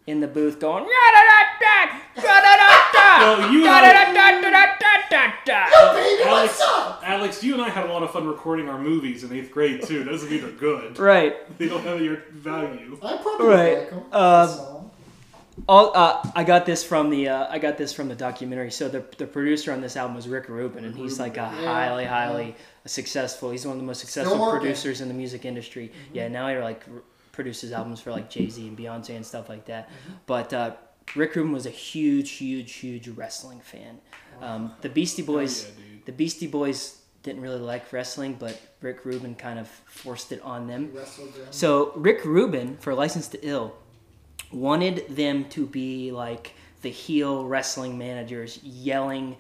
[0.05, 0.83] in the booth going
[3.19, 7.01] "Ya-da-da-da, ya-da-da-da, you and I- ya-da-da-da-da-da-da." Yo, baby, Alex, what's up?
[7.05, 9.83] Alex, you and I had a lot of fun recording our movies in eighth grade
[9.83, 10.03] too.
[10.03, 10.97] Doesn't mean they're good.
[10.99, 11.35] Right.
[11.57, 12.97] They don't have your value.
[13.03, 14.03] I probably Right, like him.
[14.13, 14.79] um.
[15.69, 18.71] All, uh, I got this from the uh, I got this from the documentary.
[18.71, 21.65] So the the producer on this album was Rick Rubin, and he's like a Yeah,
[21.71, 22.09] highly yeah.
[22.09, 23.51] highly successful.
[23.51, 25.91] He's one of the most successful producers in the music industry.
[26.11, 27.01] Yeah, now he like r-
[27.33, 29.89] produces albums for like Jay Z and Beyonce and stuff like that.
[30.25, 30.71] But uh,
[31.15, 33.99] Rick Rubin was a huge, huge, huge wrestling fan.
[34.41, 39.35] Um, the Beastie Boys, yeah, the Beastie Boys didn't really like wrestling, but Rick Rubin
[39.35, 40.93] kind of forced it on them.
[40.93, 41.05] Them.
[41.51, 43.75] So Rick Rubin for License to Ill
[44.51, 49.37] wanted them to be like the heel wrestling managers yelling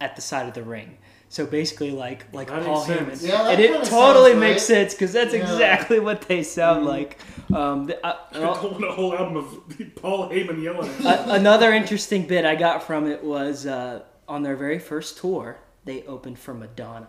[0.00, 0.96] at the side of the ring.
[1.32, 3.22] So basically, like like That Paul Heyman.
[3.22, 4.76] Yeah, that and it totally sounds makes right.
[4.76, 5.42] sense because that's Yeah.
[5.42, 6.88] exactly what they sound Mhm.
[6.88, 7.18] like.
[7.54, 10.90] Um, the, uh, I don't want a whole album of Paul Heyman yelling.
[11.06, 15.18] At a- another interesting bit I got from it was uh, on their very first
[15.18, 17.06] tour, they opened for Madonna,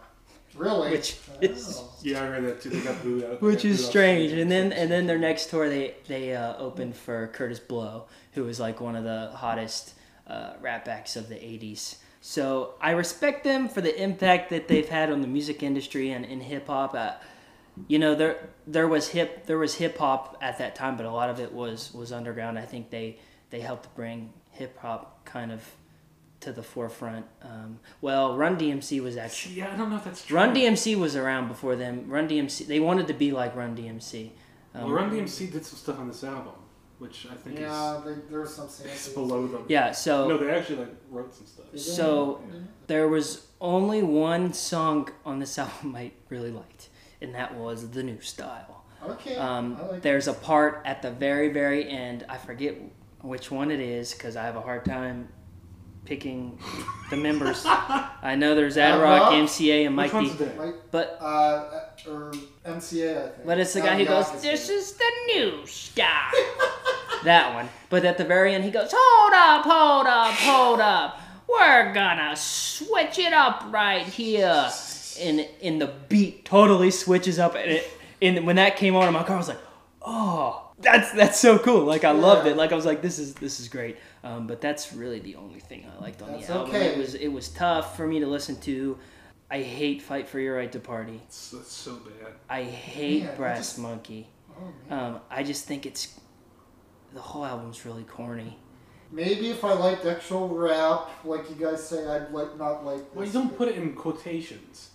[0.55, 0.91] really?
[0.91, 1.89] which is- Oh.
[2.03, 2.69] yeah, I heard that too.
[2.69, 3.41] They got booed out.
[3.41, 4.33] which is strange.
[4.33, 8.43] And then and then their next tour, they they uh, opened for Kurtis Blow, who
[8.43, 9.93] was like one of the hottest
[10.27, 11.95] uh, rap acts of the '80s.
[12.21, 16.23] So I respect them for the impact that they've had on the music industry and
[16.23, 16.93] in hip hop.
[16.93, 17.13] Uh,
[17.87, 21.11] you know, there there was hip there was hip hop at that time, but a
[21.11, 22.59] lot of it was was underground.
[22.59, 23.17] I think they
[23.49, 25.63] they helped bring hip hop kind of
[26.41, 27.25] to the forefront.
[27.41, 29.55] Um, well, Run DMC was actually.
[29.55, 30.37] yeah, I don't know if that's true.
[30.37, 32.05] Run DMC was around before them.
[32.07, 34.31] Run DMC, they wanted to be like Run DMC.
[34.73, 36.53] Um, Well, Run DMC did some stuff on this album,
[37.01, 38.95] which I think Yeah, they, there was some is samples.
[39.07, 39.65] it's below them.
[39.67, 41.65] Yeah, so No, they actually like wrote some stuff.
[41.75, 42.59] So- Yeah.
[42.85, 48.03] there was only one song on this album I really liked, and that was "The
[48.03, 49.35] New Style." Okay.
[49.35, 52.23] Um, like there's a part at the very, very end.
[52.29, 52.75] I forget
[53.21, 55.29] which one it is because I have a hard time
[56.11, 56.59] picking
[57.09, 57.63] the members.
[57.65, 59.31] I know there's Ad Rock, Rock?
[59.31, 60.27] MCA, and Which Mike D.
[60.27, 62.33] one's the But uh, or
[62.65, 63.45] MCA, I think.
[63.45, 66.31] But it's the Not guy who goes, "This is the new style."
[67.23, 67.69] that one.
[67.89, 71.17] But at the very end, he goes, "Hold up, hold up, hold up.
[71.47, 74.69] We're gonna switch it up right here."
[75.21, 77.89] And and the beat totally switches up, and it
[78.21, 79.59] and when that came on in my car, I was like,
[80.01, 82.57] "Oh, that's that's so cool!" Like I loved it.
[82.57, 85.59] Like I was like, "This is this is great." Um, but that's really the only
[85.59, 86.75] thing I liked on That's the album.
[86.75, 86.87] okay.
[86.87, 88.97] It was it was tough for me to listen to.
[89.49, 92.33] I hate "Fight for Your Right to Party." It's, that's so bad.
[92.49, 94.27] I hate Man, I Brass just- Monkey.
[94.89, 94.95] Oh.
[94.95, 96.19] Um, I just think it's
[97.13, 98.57] the whole album's really corny.
[99.13, 103.13] Maybe if I liked actual rap, like you guys say, I'd like not like.
[103.13, 104.91] Well, you don't put it in quotations.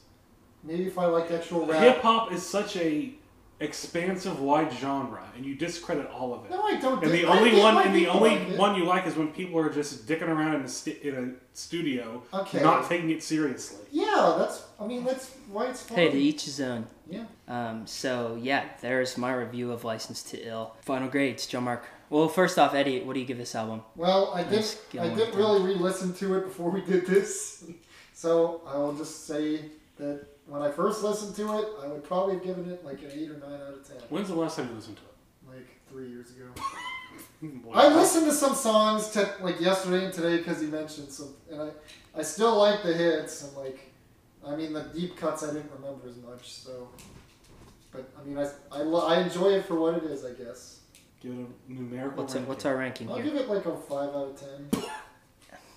[0.65, 1.83] Maybe if I liked actual rap.
[1.83, 3.13] Hip hop is such a
[3.61, 6.51] expansive, wide genre, and you discredit all of it.
[6.51, 7.03] No, I don't.
[7.03, 9.59] And the I only one, and the only like one you like is when people
[9.59, 12.63] are just dicking around in a sti- in a studio, Okay.
[12.63, 13.85] not taking it seriously.
[13.91, 14.65] Yeah, that's.
[14.79, 15.97] I mean, that's why it's fun.
[15.99, 16.87] Hey, to each his own.
[17.09, 17.25] Yeah.
[17.49, 20.75] Um, so yeah, there's my review of License to Ill.
[20.83, 21.85] Final grades, John Mark.
[22.11, 23.83] Well, first off, Eddie, what do you give this album?
[23.97, 24.79] Well, I didn't.
[24.99, 27.65] I didn't with really re-listen to it before we did this,
[28.15, 29.61] so I will just say
[29.99, 33.11] that when I first listened to it, I would probably have given it like an
[33.13, 35.57] eight or nine out of ten, When's the last time you listened to it?
[35.57, 36.45] like three years ago.
[37.75, 41.61] I listened to some songs to, like yesterday and today because he mentioned some, and
[41.63, 41.69] I,
[42.19, 43.93] I still like the hits and like,
[44.47, 46.51] I mean the deep cuts I didn't remember as much.
[46.53, 46.89] So,
[47.93, 50.25] but I mean I, I, lo- I enjoy it for what it is.
[50.25, 50.81] I guess
[51.21, 52.23] Give it a numerical.
[52.23, 52.49] What's our, ranking.
[52.49, 53.25] what's our ranking I'll here?
[53.25, 54.83] give it like a five out of ten.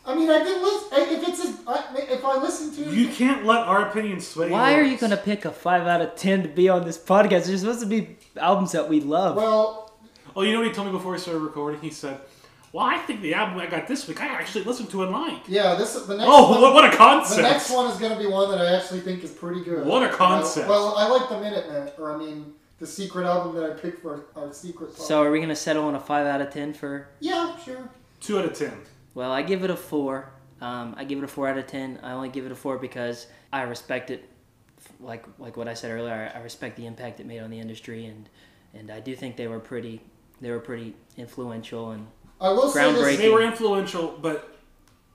[0.10, 0.90] I mean I did listen.
[0.92, 4.50] If it's as, I, if I listen to it, You can't let our opinions sway.
[4.50, 7.46] Why are you gonna pick a five out of ten to be on this podcast?
[7.46, 9.36] There's supposed to be albums that we love.
[9.36, 9.86] well,
[10.36, 11.82] Oh, you know what he told me before we started recording?
[11.82, 12.20] He said,
[12.72, 15.42] "Well, I think the album I got this week, I actually listened to and like."
[15.48, 16.30] yeah, this the next.
[16.32, 17.38] Oh, one, what, what a concept.
[17.42, 19.86] The next one is going to be one that I actually think is pretty good.
[19.86, 20.70] What a You know, concept.
[20.70, 24.26] well, I like the Minutemen, or I mean, the secret album that I picked for
[24.36, 24.94] our secret.
[24.96, 25.06] Song.
[25.08, 27.10] So are we gonna settle on a five out of ten for?
[27.20, 27.90] yeah, sure.
[28.22, 28.74] Two out of ten.
[29.14, 30.32] Well, I give it a four.
[30.62, 32.00] Um, I give it a four out of ten.
[32.04, 34.30] I only give it a four because I respect it,
[35.00, 36.32] like like what I said earlier.
[36.34, 38.30] I respect the impact it made on the industry, and
[38.74, 40.02] and I do think they were pretty
[40.42, 42.08] they were pretty influential and
[42.40, 43.04] I will say Groundbreaking.
[43.04, 43.18] this.
[43.18, 44.58] They were influential, but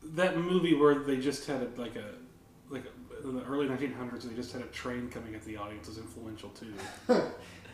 [0.03, 2.05] that movie where they just had a, like a
[2.69, 5.89] like a, in the early 1900s, they just had a train coming at the audience
[5.89, 6.75] was influential too.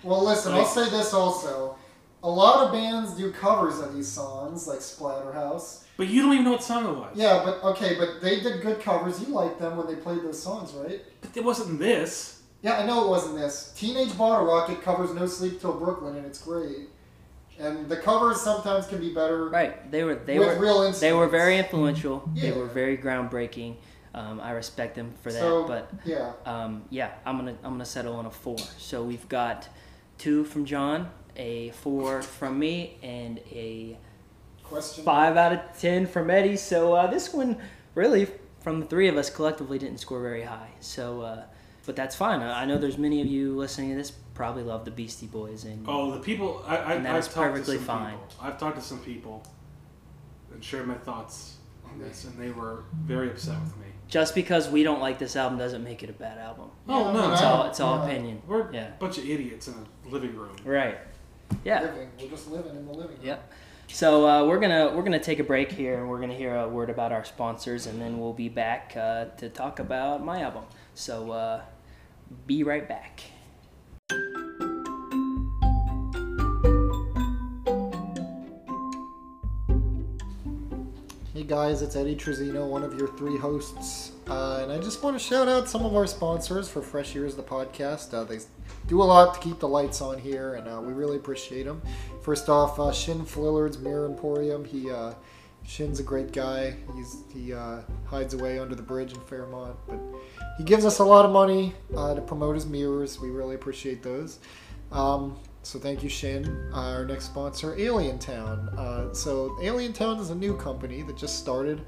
[0.03, 1.77] Well, listen, I'll say this also.
[2.23, 5.85] A lot of bands do covers of these songs, like Splatterhouse.
[6.01, 7.11] But you don't even know what song it was.
[7.15, 9.21] Yeah, but okay, but they did good covers.
[9.21, 11.03] You liked them when they played those songs, right?
[11.21, 12.41] But it wasn't this.
[12.63, 13.75] Yeah, I know it wasn't this.
[13.77, 16.89] Teenage Bottlerocket covers No Sleep Till Brooklyn, and it's great.
[17.59, 19.91] And the covers sometimes can be better right.
[19.91, 22.27] They were they with were real they were very influential.
[22.35, 22.51] Yeah.
[22.53, 23.77] They were very groundbreaking.
[24.15, 25.39] Um, I respect them for that.
[25.39, 26.33] So- but Yeah.
[26.47, 28.57] um, yeah, I'm gonna I'm gonna settle on a four.
[28.79, 29.69] So we've got
[30.17, 33.99] two from John, a four from me, and a
[34.71, 35.05] Question.
[35.05, 36.57] five out of ten from Eddie.
[36.57, 37.59] So uh, this one
[37.95, 38.27] really,
[38.61, 40.71] from the three of us collectively, didn't score very high.
[40.81, 41.43] So, uh,
[41.87, 42.41] but that's fine.
[42.41, 45.65] I I know there's many of you listening to this probably love the Beastie Boys,
[45.65, 46.65] and Oh, the people.
[46.67, 48.13] I, I, And that I've is talked perfectly to some fine.
[48.15, 48.29] People.
[48.41, 49.43] I've talked to some people
[50.53, 51.57] and shared my thoughts
[51.91, 53.87] on this, and they were very upset with me.
[54.09, 56.71] just because we don't like this album doesn't make it a bad album.
[56.89, 57.33] Oh, no.
[57.33, 58.05] It's I all it's all yeah.
[58.07, 58.43] opinion.
[58.47, 58.89] We're Yeah.
[58.89, 60.57] a bunch of idiots in a living room.
[60.65, 60.99] Right.
[61.65, 61.83] Yeah.
[61.83, 62.09] Living.
[62.21, 63.27] We're just living in the living room.
[63.27, 63.53] Yep.
[63.93, 66.69] So uh, we're gonna we're gonna take a break here, and we're gonna hear a
[66.69, 70.65] word about our sponsors, and then we'll be back uh, to talk about my album.
[70.95, 71.63] So uh,
[72.47, 73.21] be right back.
[81.51, 84.13] Guys, it's Eddie Trezino, one of your three hosts.
[84.29, 87.35] Uh, and I just want to shout out some of our sponsors for Fresh Ears,
[87.35, 88.15] the podcast.
[88.15, 88.39] Uh, they
[88.87, 91.83] do a lot to keep the lights on here, and uh, we really appreciate them.
[92.23, 94.65] First off, uh, Shin Flillard's Mirror Emporium.
[94.65, 95.15] He uh,
[95.67, 96.77] Shin's a great guy.
[96.95, 99.99] He's he uh, hides away under the bridge in Fairmont, but
[100.57, 103.19] he gives us a lot of money uh, to promote his mirrors.
[103.19, 104.39] We really appreciate those.
[104.93, 106.71] Um, so thank you, Shin.
[106.73, 108.69] Our next sponsor, Alien Town.
[108.77, 111.83] Uh, so Alien Town is a new company that just started.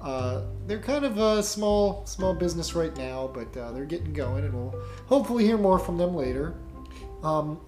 [0.00, 4.44] Uh, they're kind of a small small business right now, but uh, they're getting going,
[4.44, 4.74] and we'll
[5.06, 6.54] hopefully hear more from them later.
[7.22, 7.60] Um,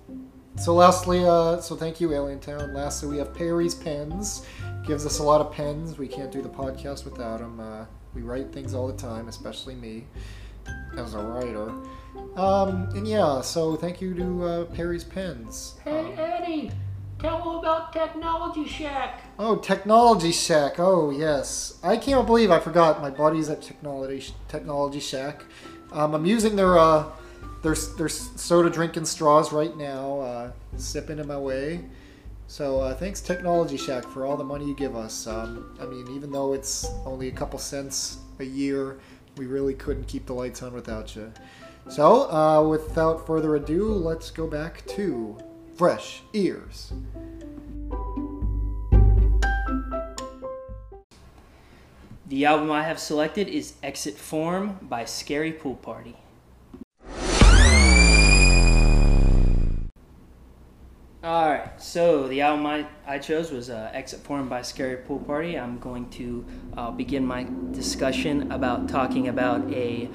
[0.56, 2.74] so lastly, uh, so thank you, Alien Town.
[2.74, 4.46] Lastly, we have Perry's Pens.
[4.86, 5.98] Gives us a lot of pens.
[5.98, 7.60] We can't do the podcast without them.
[7.60, 7.84] Uh,
[8.14, 10.06] we write things all the time, especially me
[10.96, 11.72] as a writer.
[12.36, 15.74] Um, and yeah, so thank you to uh, Perry's Pens.
[15.84, 16.70] Hey Um, Eddie,
[17.18, 19.22] tell me about Technology Shack.
[19.38, 20.78] oh, Technology Shack.
[20.78, 25.44] Oh yes, I can't believe I forgot my buddies at Technology Technology Shack.
[25.92, 27.06] Um, I'm using their uh,
[27.62, 31.84] their their soda drinking straws right now, uh, sipping in my way.
[32.46, 35.26] So uh, thanks Technology Shack for all the money you give us.
[35.26, 38.98] Um, I mean, even though it's only a couple cents a year,
[39.36, 41.32] we really couldn't keep the lights on without you.
[41.88, 45.36] So, uh, without further ado, let's go back to
[45.74, 46.92] Fresh Ears.
[52.26, 56.16] The album I have selected is Exit Form by Scary Pool Party.
[61.22, 65.58] Alright, so the album I, I chose was uh, Exit Form by Scary Pool Party.
[65.58, 66.44] I'm going to
[66.76, 70.08] uh, begin my discussion about talking about a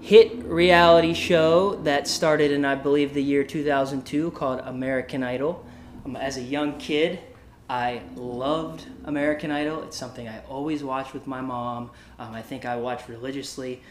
[0.00, 5.64] hit reality show that started in, I believe, the year 2002 called American Idol.
[6.04, 7.20] Um, as a young kid,
[7.68, 9.82] I loved American Idol.
[9.84, 11.90] It's something I always watched with my mom.
[12.18, 13.82] Um, I think I watched religiously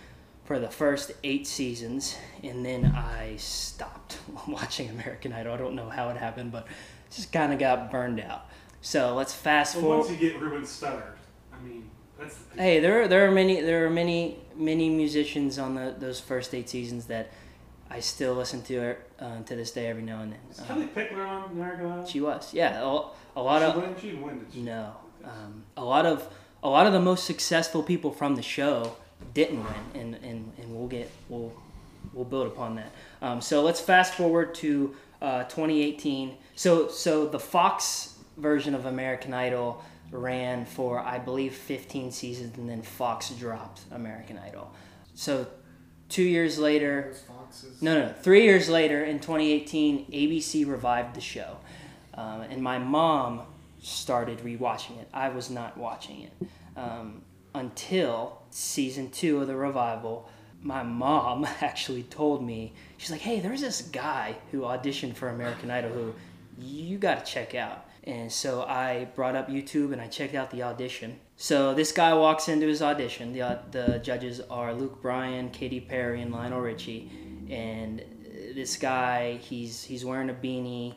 [0.45, 5.53] for the first eight seasons, and then I stopped watching American Idol.
[5.53, 6.67] I don't know how it happened, but
[7.11, 8.49] just kind of got burned out.
[8.81, 9.97] So let's fast Well, forward.
[10.07, 11.13] once you get Ruben Studdard,
[11.53, 11.98] I mean, that's the thing.
[12.55, 16.53] Hey, there are, there are many there are many many musicians on the those first
[16.53, 17.31] eight seasons that
[17.89, 20.39] I still listen to uh, to this day every now and then.
[20.51, 22.05] Is Uh, Kellie Pickler on American Idol?
[22.05, 23.01] she was, yeah, a,
[23.35, 23.95] a lot she of win?
[23.99, 24.61] She didn't win, did she?
[24.61, 24.93] no,
[25.23, 26.27] um, a lot of
[26.61, 28.95] a lot of the most successful people from the show
[29.33, 31.53] didn't win, and and, and we'll get we'll
[32.13, 32.91] we'll build upon that.
[33.21, 36.35] Um, so let's fast forward to uh, 2018.
[36.55, 42.69] So so the Fox version of American Idol ran for I believe 15 seasons, and
[42.69, 44.71] then Fox dropped American Idol.
[45.15, 45.47] So
[46.07, 47.13] two years later,
[47.81, 51.57] no, no, three years later in 2018, ABC revived the show,
[52.15, 53.41] um, and my mom
[53.81, 55.07] started rewatching it.
[55.13, 57.21] I was not watching it um,
[57.53, 60.29] until season two of the revival.
[60.61, 65.71] My mom actually told me she's like, "Hey, there's this guy who auditioned for American
[65.71, 66.13] Idol who
[66.57, 70.49] you got to check out." And so I brought up YouTube and I checked out
[70.49, 71.19] the audition.
[71.37, 73.33] So this guy walks into his audition.
[73.33, 77.11] The, the judges are Luke Bryan, Katy Perry, and Lionel Richie.
[77.51, 78.03] And
[78.55, 80.95] this guy, he's he's wearing a beanie.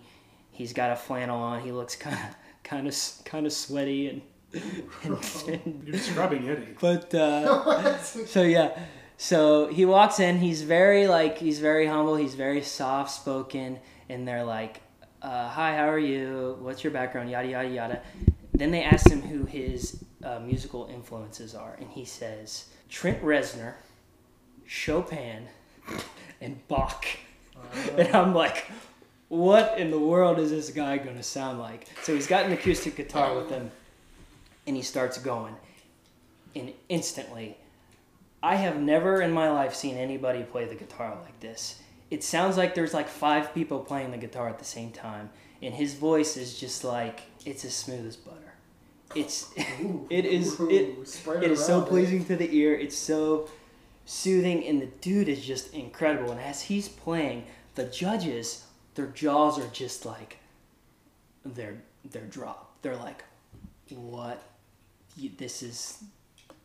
[0.53, 1.61] He's got a flannel on.
[1.61, 2.97] He looks kind of kind of
[3.27, 4.23] kind of sweaty and,
[5.03, 6.69] and, and You're describing Eddie.
[6.81, 8.71] but uh, so yeah
[9.17, 14.27] so he walks in he's very like he's very humble he's very soft spoken and
[14.27, 14.81] they're like
[15.23, 16.57] uh, hi how are you?
[16.61, 17.31] What's your background?
[17.31, 18.03] Yada yada yada.
[18.53, 23.75] Then they ask him who his uh, musical influences are and he says trent reznor
[24.67, 25.49] chopin
[26.41, 27.07] and bach.
[27.97, 28.71] And i'm like
[29.29, 31.87] what in the world is this guy going to sound like?
[32.03, 33.71] So he's got an acoustic guitar with him
[34.67, 35.55] and he starts going.
[36.55, 37.57] And instantly
[38.43, 41.82] i have never in my life seen anybody play the guitar like this
[42.13, 45.31] it sounds like there's like five people playing the guitar at the same time
[45.63, 48.55] and his voice is just like it's as smooth as butter.
[49.15, 49.51] It's
[50.11, 51.05] it is it, Ooh,
[51.43, 53.49] it is so pleasing to the ear it's so
[54.05, 57.47] soothing and the dude is just incredible and as he's playing
[57.77, 60.39] the judges their jaws are just like
[61.45, 62.83] they're they're dropped.
[62.83, 63.25] They're like
[63.91, 64.43] what?
[65.17, 66.03] This is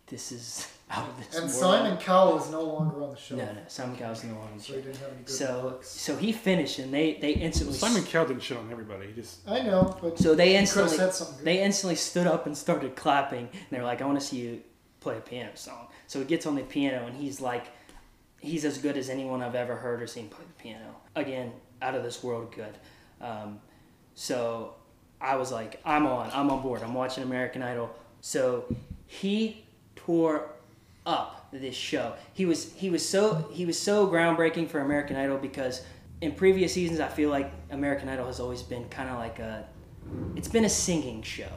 [0.07, 1.51] this is out of this And world.
[1.53, 3.35] Simon Cowell is no longer on the show.
[3.35, 4.59] No, no, Simon Cowell's no longer.
[4.59, 5.87] So he didn't have any good So works.
[5.89, 9.07] so he finished and they they instantly Simon Cowell didn't shit on everybody.
[9.07, 11.45] He just I know, but So they he could have instantly said something good.
[11.45, 13.49] they instantly stood up and started clapping.
[13.51, 14.61] And they were like, "I want to see you
[15.01, 17.65] play a piano song." So he gets on the piano and he's like,
[18.39, 20.95] he's as good as anyone I've ever heard or seen play the piano.
[21.15, 22.77] Again, out of this world good.
[23.19, 23.59] Um,
[24.15, 24.75] so
[25.19, 26.81] I was like, I'm on, I'm on board.
[26.81, 27.93] I'm watching American Idol.
[28.21, 28.73] So
[29.05, 29.65] he
[29.97, 30.49] tore
[31.07, 32.13] up this show.
[32.33, 35.81] He was he was so he was so groundbreaking for American Idol because
[36.21, 39.67] in previous seasons I feel like American Idol has always been kind of like a
[40.35, 41.51] it's been a singing show,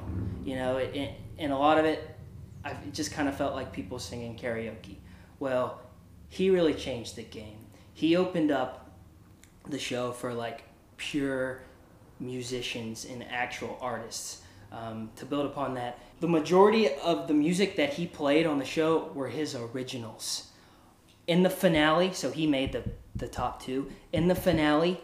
[0.45, 2.17] you know, it, it, and a lot of it
[2.65, 4.97] it just kind of felt like people singing karaoke.
[5.41, 5.81] Well,
[6.29, 7.59] he really changed the game.
[7.93, 8.91] He opened up
[9.69, 10.63] the show for like
[10.97, 11.63] pure
[12.21, 14.43] musicians and actual artists.
[14.73, 18.65] Um, to build upon that, the majority of the music that he played on the
[18.65, 20.49] show were his originals.
[21.27, 22.85] In the finale, so he made the,
[23.17, 23.91] the top two.
[24.13, 25.01] In the finale,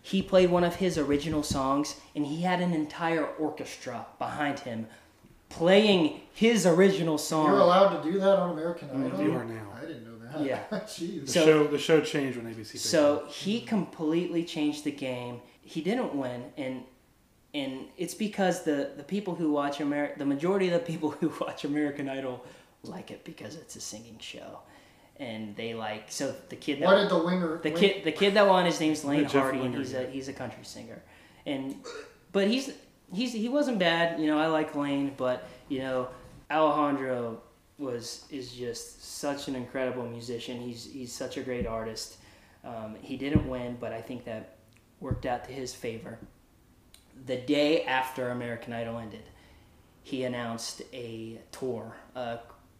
[0.00, 4.86] he played one of his original songs, and he had an entire orchestra behind him
[5.50, 7.48] playing his original song.
[7.50, 9.22] You're allowed to do that on American Idol.
[9.22, 9.66] you are now.
[9.76, 10.44] I didn't know that.
[10.46, 10.62] Yeah.
[10.86, 11.26] Jeez.
[11.26, 12.78] the So- show the show changed when ABC.
[12.78, 15.40] So he completely changed the game.
[15.62, 16.82] He didn't win, and
[17.54, 21.32] and it's because the the people who watch Ameri- the majority of the people who
[21.40, 22.44] watch American Idol
[22.82, 24.60] like it because it's a singing show,
[25.18, 27.58] and they like so the kid that What did the winger?
[27.62, 29.94] the win- kid the kid that won his name's Laine Jeff Hardy and Winger, he's
[29.94, 31.02] a he's a country singer.
[31.46, 31.76] And
[32.32, 32.72] but he's
[33.12, 36.08] he's he wasn't bad you know I like Laine but you know
[36.50, 37.40] Alejandro
[37.78, 40.60] was is just such an incredible musician.
[40.60, 42.18] He's he's such a great artist.
[42.64, 44.56] Um, he didn't win but I think that
[45.00, 46.18] worked out to his favor
[47.26, 49.22] the day after American Idol ended
[50.02, 52.38] he announced a tour, a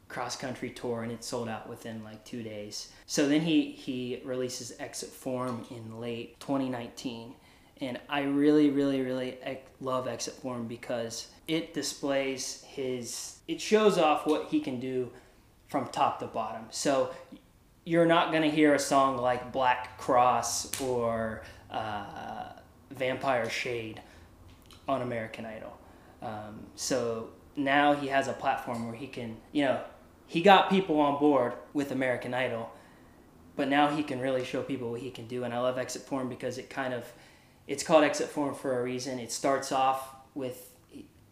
[0.08, 2.90] cross country tour, and it sold out within like two days.
[3.06, 7.34] So then he he releases Exit Form in late 2019,
[7.80, 9.38] and I really, really, really
[9.80, 15.10] love Exit Form because it displays his, it shows off what he can do
[15.68, 16.64] from top to bottom.
[16.70, 17.10] So
[17.84, 22.54] you're not gonna hear a song like Black Cross or uh,
[22.90, 24.00] Vampire Shade
[24.90, 25.76] on American Idol.
[26.22, 29.80] Um, so now he has a platform where he can, you know,
[30.26, 32.70] he got people on board with American Idol,
[33.56, 35.44] but now he can really show people what he can do.
[35.44, 37.04] And I love Exit Form because it kind of,
[37.66, 39.18] it's called Exit Form for a reason.
[39.18, 40.70] It starts off with,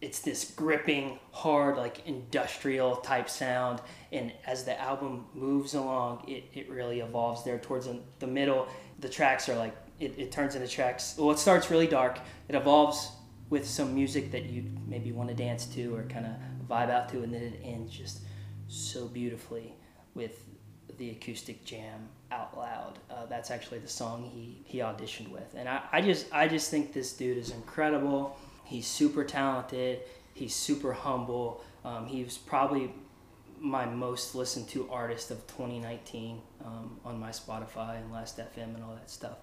[0.00, 3.80] it's this gripping, hard, like industrial type sound.
[4.10, 7.88] And as the album moves along, it, it really evolves there towards
[8.18, 8.68] the, middle.
[9.00, 11.14] The tracks are like, it, it turns into tracks.
[11.18, 12.18] Well, it starts really dark.
[12.48, 13.10] It evolves
[13.50, 16.32] with some music that you maybe want to dance to or kind of
[16.68, 18.20] vibe out to, and then it ends just
[18.68, 19.74] so beautifully
[20.14, 20.44] with
[20.98, 22.98] the acoustic jam out loud.
[23.10, 26.70] Uh, that's actually the song he, he auditioned with, and I, I just I just
[26.70, 28.36] think this dude is incredible.
[28.64, 30.00] He's super talented.
[30.34, 31.64] He's super humble.
[31.84, 32.92] Um, he was probably
[33.60, 38.84] my most listened to artist of 2019 um, on my Spotify and Last FM and
[38.84, 39.38] all that stuff.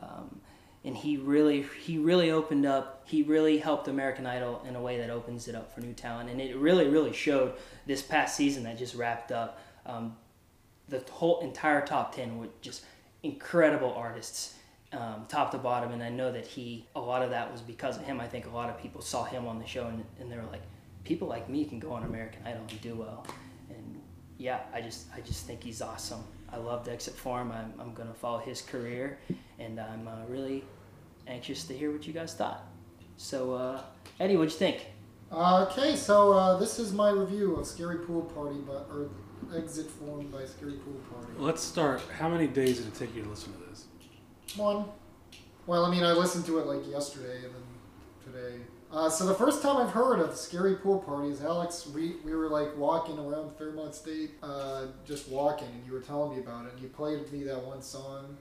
[0.00, 0.40] Um,
[0.86, 4.98] and he really he really opened up he really helped american idol in a way
[4.98, 6.30] that opens it up for new talent.
[6.30, 7.54] And it really really showed
[7.86, 10.16] this past season that just wrapped up um,
[10.88, 12.84] the whole entire top 10 were just
[13.22, 14.54] incredible artists
[14.92, 15.92] um, top to bottom.
[15.92, 18.20] And i know that he a lot of that was because of him.
[18.20, 20.50] I think a lot of people saw him on the show and, and they were
[20.50, 20.62] like
[21.04, 23.26] people like me can go on american idol and do well.
[23.70, 24.00] And
[24.38, 26.22] yeah i just i just think he's awesome.
[26.52, 27.50] I loved exit form.
[27.50, 29.18] I'm, I'm going to follow his career.
[29.58, 30.64] And i'm uh, really
[31.26, 32.64] anxious to hear what you guys thought
[33.16, 33.80] so uh,
[34.20, 34.86] eddie what'd you think
[35.32, 39.10] Uh, okay, so uh, this is my review of Scary Pool Party, but or
[39.56, 41.32] Exit Form by Scary Pool Party.
[41.36, 42.00] Let's start.
[42.16, 43.86] How many days did it take you to listen to this?
[44.54, 44.84] One.
[45.66, 47.66] Well, I mean, I listened to it like yesterday and then
[48.24, 48.54] today.
[48.92, 51.88] Uh, so the first time I've heard of Scary Pool Party is Alex.
[51.92, 56.36] We, we were like walking around Fairmont State, uh, just walking, and you were telling
[56.36, 56.74] me about it.
[56.74, 58.36] And you played me that one song,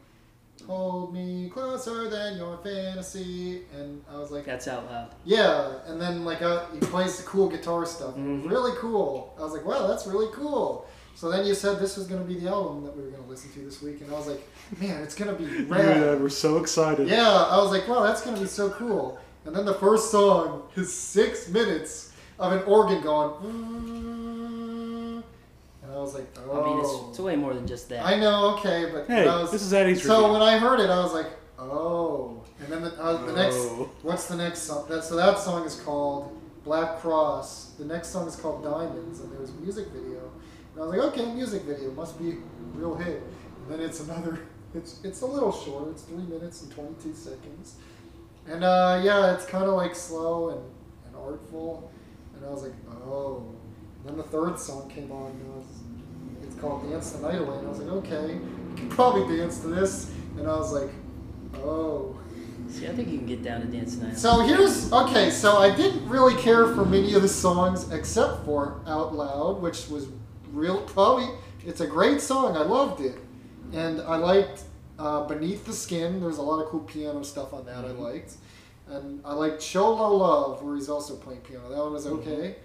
[0.67, 6.01] "Hold Me Closer Than Your Fantasy," and I was like, that's out loud Yeah, and
[6.01, 8.15] then like uh, he plays the cool guitar stuff.
[8.15, 8.49] Mhm.
[8.49, 9.33] Really cool.
[9.37, 10.85] I was like, wow, that's really cool.
[11.15, 13.23] So then you said this was going to be the album that we were going
[13.23, 14.45] to listen to this week, and I was like,
[14.81, 16.03] man, it's going to be rad.
[16.09, 17.07] I were so excited.
[17.07, 19.17] Yeah, I was like, wow, that's going to be so cool.
[19.45, 23.31] And then the first song is six minutes of an organ going,
[25.95, 26.61] I was like, oh.
[26.61, 29.51] i mean it's, it's way more than just that I know, okay, but Hey, was,
[29.51, 30.33] this is Eddie's so review.
[30.33, 31.27] when I heard it, I was like,
[31.57, 32.43] oh.
[32.59, 33.89] And then the, uh, the next, Oh.
[34.01, 34.85] what's the next song?
[34.89, 37.71] That, so that song is called Black Cross.
[37.77, 40.31] The next song is called Diamonds, and there was a music video.
[40.73, 42.35] And I was like, okay, music video must be a
[42.73, 43.21] real hit.
[43.61, 44.39] And then it's another.
[44.75, 45.87] It's it's a little short.
[45.91, 47.75] It's three minutes and twenty two seconds.
[48.45, 50.61] And uh, yeah, it's kind of like slow and,
[51.07, 51.89] and artful.
[52.35, 52.73] And I was like,
[53.07, 53.55] oh.
[53.99, 55.31] And then the third song came on.
[55.31, 55.65] And I was,
[56.55, 57.57] it's called Dance the Night Away.
[57.57, 60.11] And I was like, okay, you can probably dance to this.
[60.37, 60.89] And I was like,
[61.55, 62.17] oh.
[62.69, 64.17] See, I think you can get down to dance tonight.
[64.17, 65.29] So here's okay.
[65.29, 69.87] So I didn't really care for many of the songs except for Out Loud, which
[69.87, 70.07] was
[70.51, 70.81] real.
[70.81, 71.27] Probably
[71.65, 72.57] it's a great song.
[72.57, 73.17] I loved it,
[73.71, 74.63] and I liked
[74.97, 76.19] uh, Beneath the Skin.
[76.19, 78.33] There's a lot of cool piano stuff on that I liked,
[78.89, 81.69] and I liked Show Low Love, where he's also playing piano.
[81.69, 82.55] That one was okay.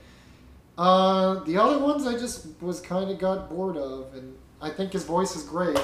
[0.80, 4.94] Uh, the other ones I just was kind of got bored of, and I think
[4.94, 5.78] his voice is great,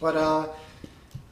[0.00, 0.46] but uh,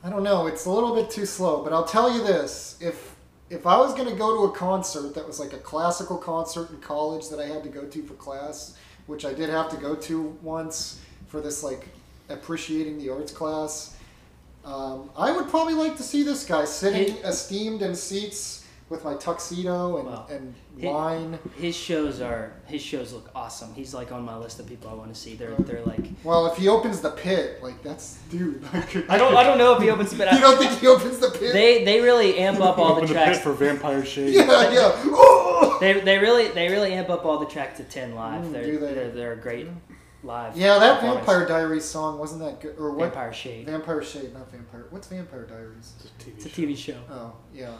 [0.02, 0.48] I don't know.
[0.48, 1.62] It's a little bit too slow.
[1.62, 3.14] But I'll tell you this: if
[3.50, 6.70] if I was going to go to a concert that was like a classical concert
[6.70, 9.76] in college that I had to go to for class, which I did have to
[9.76, 11.86] go to once for this like
[12.28, 13.96] appreciating the arts class,
[14.64, 17.20] um, I would probably like to see this guy sitting Hey.
[17.22, 20.26] esteemed in seats with my tuxedo and, Wow.
[20.30, 20.88] and Hey.
[20.88, 21.38] wine.
[21.56, 23.74] His shows are his shows look awesome.
[23.74, 25.34] He's like on my list of people I want to see.
[25.34, 28.62] They're they're like Well, if he opens the pit, like that's dude.
[29.08, 31.18] I don't I don't know if he opens, but you I, don't think he opens
[31.18, 31.52] the pit?
[31.52, 33.38] they they really amp up all the Open the tracks.
[33.38, 34.34] pit for Vampire Shade.
[34.34, 35.78] yeah, yeah.
[35.80, 38.44] They, they really they really amp up all the tracks to ten live.
[38.44, 38.94] Mm, they're, do they?
[38.94, 39.66] they're they're a great
[40.22, 40.56] live.
[40.56, 41.02] Yeah, that.
[41.02, 42.76] Vampire Diaries song wasn't that good.
[42.78, 43.06] Or what?
[43.12, 43.66] Vampire Shade.
[43.66, 44.86] Vampire Shade, not Vampire.
[44.90, 45.92] What's Vampire Diaries?
[45.98, 46.62] It's a TV It's a show.
[46.62, 46.98] TV show.
[47.10, 47.72] Oh, yeah.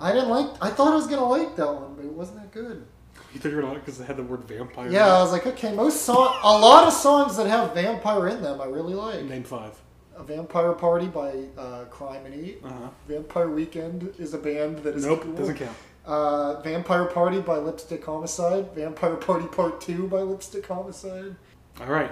[0.00, 0.46] I didn't like.
[0.60, 2.86] I thought I was gonna like that one, but it wasn't that good.
[3.32, 4.86] You think you're gonna like because it had the word vampire?
[4.86, 8.28] in Yeah, I was like, okay, most song, a lot of songs that have vampire
[8.28, 9.22] in them, I really like.
[9.24, 9.78] Name five.
[10.16, 12.60] A Vampire Party by uh, Crime and Eat.
[12.64, 12.88] Uh huh.
[13.08, 15.32] Vampire Weekend is a band that is Nope, cool.
[15.32, 15.76] doesn't count.
[16.04, 18.72] Uh, Vampire Party by Lipstick Homicide.
[18.74, 21.36] Vampire Party Part Two by Lipstick Homicide.
[21.80, 22.10] All right.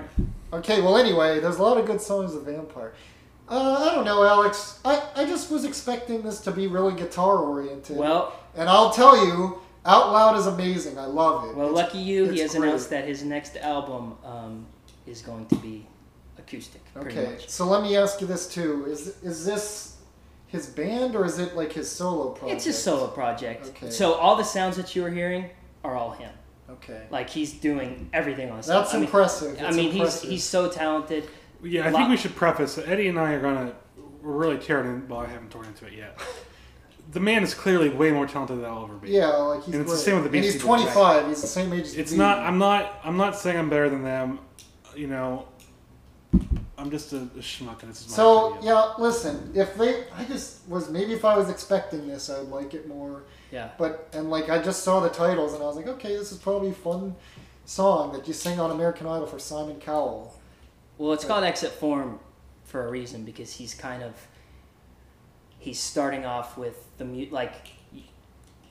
[0.52, 2.94] Okay, well, anyway, there's a lot of good songs of Vampire.
[3.48, 4.78] Uh, I don't know, Alex.
[4.84, 7.96] I, I just was expecting this to be really guitar oriented.
[7.96, 10.98] Well, and I'll tell you, Out Loud is amazing.
[10.98, 11.56] I love it.
[11.56, 12.28] well, It's- lucky you.
[12.28, 14.66] He has announced that his next album um,
[15.06, 15.86] is going to be
[16.38, 16.82] acoustic.
[16.96, 17.48] Okay, much.
[17.48, 19.96] so let me ask you this too: Is is this
[20.48, 22.56] his band or is it like his solo project?
[22.56, 23.66] It's his solo project.
[23.68, 23.90] Okay.
[23.90, 25.50] So all the sounds that you are hearing
[25.84, 26.30] are all him.
[26.70, 29.58] Okay, Like he's doing everything on his that's I mean, impressive.
[29.62, 31.26] I mean, he's he's so talented.
[31.62, 33.72] Yeah, I Lot- think we should preface that Eddie and I are gonna
[34.22, 35.08] we're really tearing in.
[35.08, 36.18] Well, I haven't torn into it yet.
[37.12, 39.10] The man is clearly way more talented than I'll ever be.
[39.10, 40.48] yeah, like he's And it's the same with the Beastie.
[40.50, 41.26] and he's 25.
[41.28, 42.18] He's the same age as It's me.
[42.18, 42.38] not.
[42.40, 43.00] I'm not.
[43.02, 44.40] I'm not saying I'm better than them.
[44.94, 45.46] You know.
[46.76, 48.66] I'm just a, a schmuck, and this is my So opinion.
[48.66, 49.50] yeah, listen.
[49.54, 53.22] If they, I just was maybe if I was expecting this, I'd like it more.
[53.50, 53.70] Yeah.
[53.78, 56.38] But and like I just saw the titles and I was like, okay, this is
[56.38, 57.16] probably a fun
[57.64, 60.37] song that you sing on American Idol for Simon Cowell.
[60.98, 62.18] Well, it's called Exit Form
[62.64, 64.14] for a reason because he's kind of
[65.58, 67.54] he's starting off with the mute like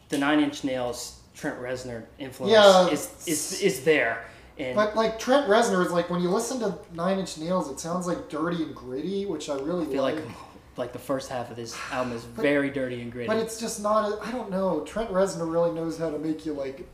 [0.09, 2.89] the Nine Inch Nails Trent Reznor influence Yeah.
[2.89, 4.25] is, is is there
[4.59, 7.79] and But like Trent Reznor is like when you listen to Nine Inch Nails, it
[7.79, 10.25] sounds like dirty and gritty, which I really I feel like like.
[10.77, 13.27] like the first half of this album is very dirty and gritty.
[13.27, 14.11] But it's just not.
[14.11, 14.81] A, I don't know.
[14.81, 16.87] Trent Reznor really knows how to make you like.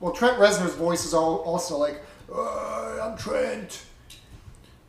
[0.00, 2.00] Well, Trent Reznor's voice is all, also like,
[2.34, 3.84] uh, I'm Trent.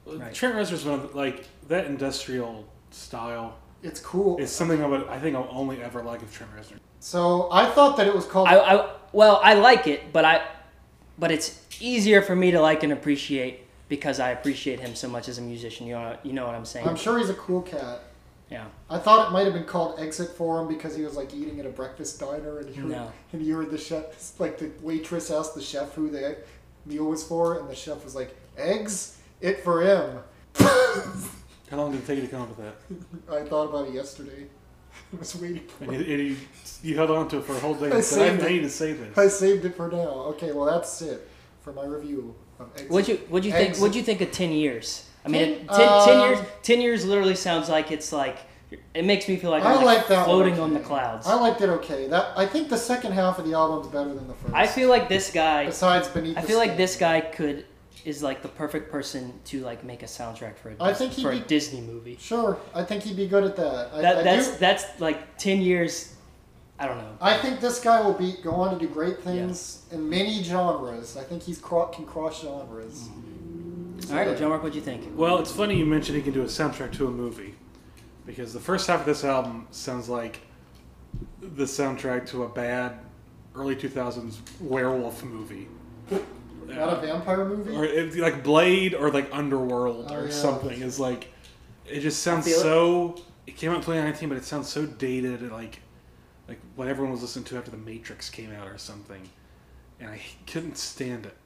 [0.06, 0.34] Right.
[0.34, 4.38] Trent Reznor's one of the- like that industrial style It's cool.
[4.40, 5.08] It's something I would.
[5.08, 6.78] I think I'll only ever like of Trent Reznor.
[7.00, 8.48] so I thought that it was called.
[8.48, 10.46] I, I well I like it, but I
[11.18, 15.28] but it's easier for me to like and appreciate because I appreciate him so much
[15.30, 15.88] as a musician.
[15.88, 16.88] You know you know what I'm saying?
[16.88, 18.02] I'm sure he's a cool cat.
[18.50, 18.66] Yeah.
[18.90, 21.60] I thought it might have been called Exit for him because he was like eating
[21.62, 23.12] at a breakfast diner and he heard, No.
[23.34, 24.04] and you heard the chef
[24.40, 26.36] like the waitress asked the chef who the
[26.86, 30.20] meal was for and the chef was like eggs it for him.
[30.56, 33.36] How long did it take you to come up with that?
[33.36, 34.46] I thought about it yesterday.
[35.14, 36.08] I was waiting for And it.
[36.08, 36.36] you, and you,
[36.84, 37.88] you held on to it for a whole day.
[37.92, 38.54] I and said, saved I, I it.
[38.54, 39.18] need to say this.
[39.18, 40.10] I saved it for now.
[40.34, 41.28] Okay, well that's it
[41.62, 42.90] for my review of Exit.
[42.92, 43.78] What'd you What'd you think?
[43.78, 45.08] What'd you think of ten years?
[45.26, 46.40] I mean, Ten- ten, ten um, years.
[46.64, 48.38] Ten years literally sounds like it's like
[48.94, 51.26] it makes me feel like I I'm like that one, floating on the clouds.
[51.28, 52.08] I liked it okay.
[52.08, 54.54] That I think the second half of the album's better than the first.
[54.54, 55.66] I feel like this guy.
[55.68, 56.38] besides beneath.
[56.38, 57.66] I the feel like this guy could
[58.06, 61.22] is like the perfect person to like make a soundtrack for a I think he'd
[61.24, 62.18] for a be- Disney movie.
[62.20, 63.92] Sure, I think he'd be good at that.
[63.94, 66.16] I, That I that's do- that's like ten years.
[66.80, 67.16] I don't know.
[67.22, 71.16] I think this guy will be go on to do great things in many genres.
[71.16, 73.04] I think he's cro- can cross genres.
[73.04, 74.12] Mm-hmm.
[74.12, 75.08] All right, well, John Mark, what do you think?
[75.16, 77.54] Well, it's funny you mentioned he can do a soundtrack to a movie,
[78.26, 80.40] because the first half of this album sounds like
[81.40, 82.98] the soundtrack to a bad
[83.54, 85.68] early 2000s werewolf movie.
[86.68, 87.76] Not a vampire movie.
[87.76, 90.32] or it's like Blade or like Underworld Oh, or yeah.
[90.32, 91.28] something is like
[91.88, 92.62] it just sounds feel it.
[92.62, 95.80] so it came out in 2019 but it sounds so dated and like
[96.48, 99.22] like what everyone was listening to after the Matrix came out or something
[100.00, 101.38] and I couldn't stand it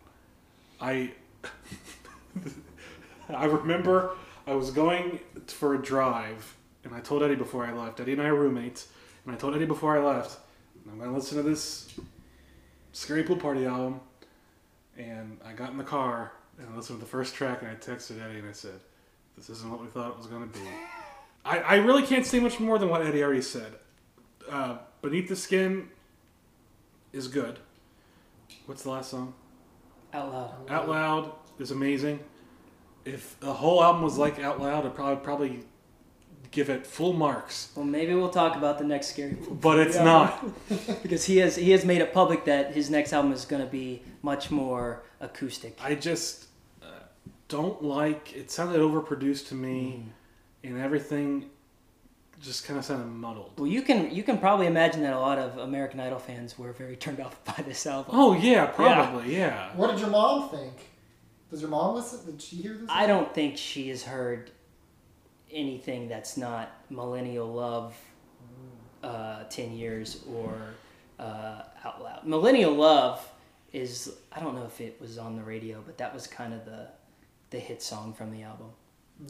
[0.82, 1.12] I
[3.30, 4.12] I remember
[4.48, 8.22] I was going for a drive and I told Eddie before I left Eddie and
[8.22, 8.88] I are roommates
[9.26, 10.38] and I told Eddie before I left
[10.90, 11.92] I'm going to listen to this
[12.92, 14.00] Scary Pool Party album
[14.98, 17.76] and I got in the car and I listened to the first track and I
[17.76, 18.80] texted Eddie and I said,
[19.36, 20.66] This isn't what we thought it was going to be.
[21.46, 23.74] I, I really can't say much more than what Eddie already said.
[24.50, 25.90] Uh, Beneath the Skin
[27.14, 27.60] is good.
[28.66, 29.34] What's the last song?
[30.14, 30.70] Out loud.
[30.70, 32.20] Out Loud is amazing.
[33.04, 35.64] If the whole album was like Out Loud, I'd probably, probably
[36.56, 37.70] give it full marks.
[37.76, 40.04] Well, maybe we'll talk about the next scary Pool But it's Yeah.
[40.06, 40.46] not.
[41.04, 43.70] because he has he has made it public that his next album is going to
[43.70, 45.78] be much more acoustic.
[45.84, 46.46] I just
[46.82, 46.86] uh,
[47.50, 48.50] don't like it.
[48.50, 50.06] Sounded overproduced to me,
[50.64, 51.50] and everything
[52.42, 53.52] just kind of sounded muddled.
[53.58, 56.72] Well, you can you can probably imagine that a lot of American Idol fans were
[56.72, 58.12] very turned off by this album.
[58.18, 59.76] Oh yeah, probably yeah.
[59.76, 60.74] What did your mom think?
[61.52, 62.26] Does your mom listen?
[62.26, 62.90] Did she hear this?
[62.90, 64.52] I don't think she has heard
[65.56, 67.96] anything that's not Millennial Love,
[69.02, 70.54] uh, Ten Years or
[71.18, 72.28] uh, Out Loud.
[72.28, 73.28] Millennial Love
[73.74, 76.66] is I don't know if it was on the radio, but that was kind of
[76.66, 76.90] the
[77.50, 78.68] the hit song from the album.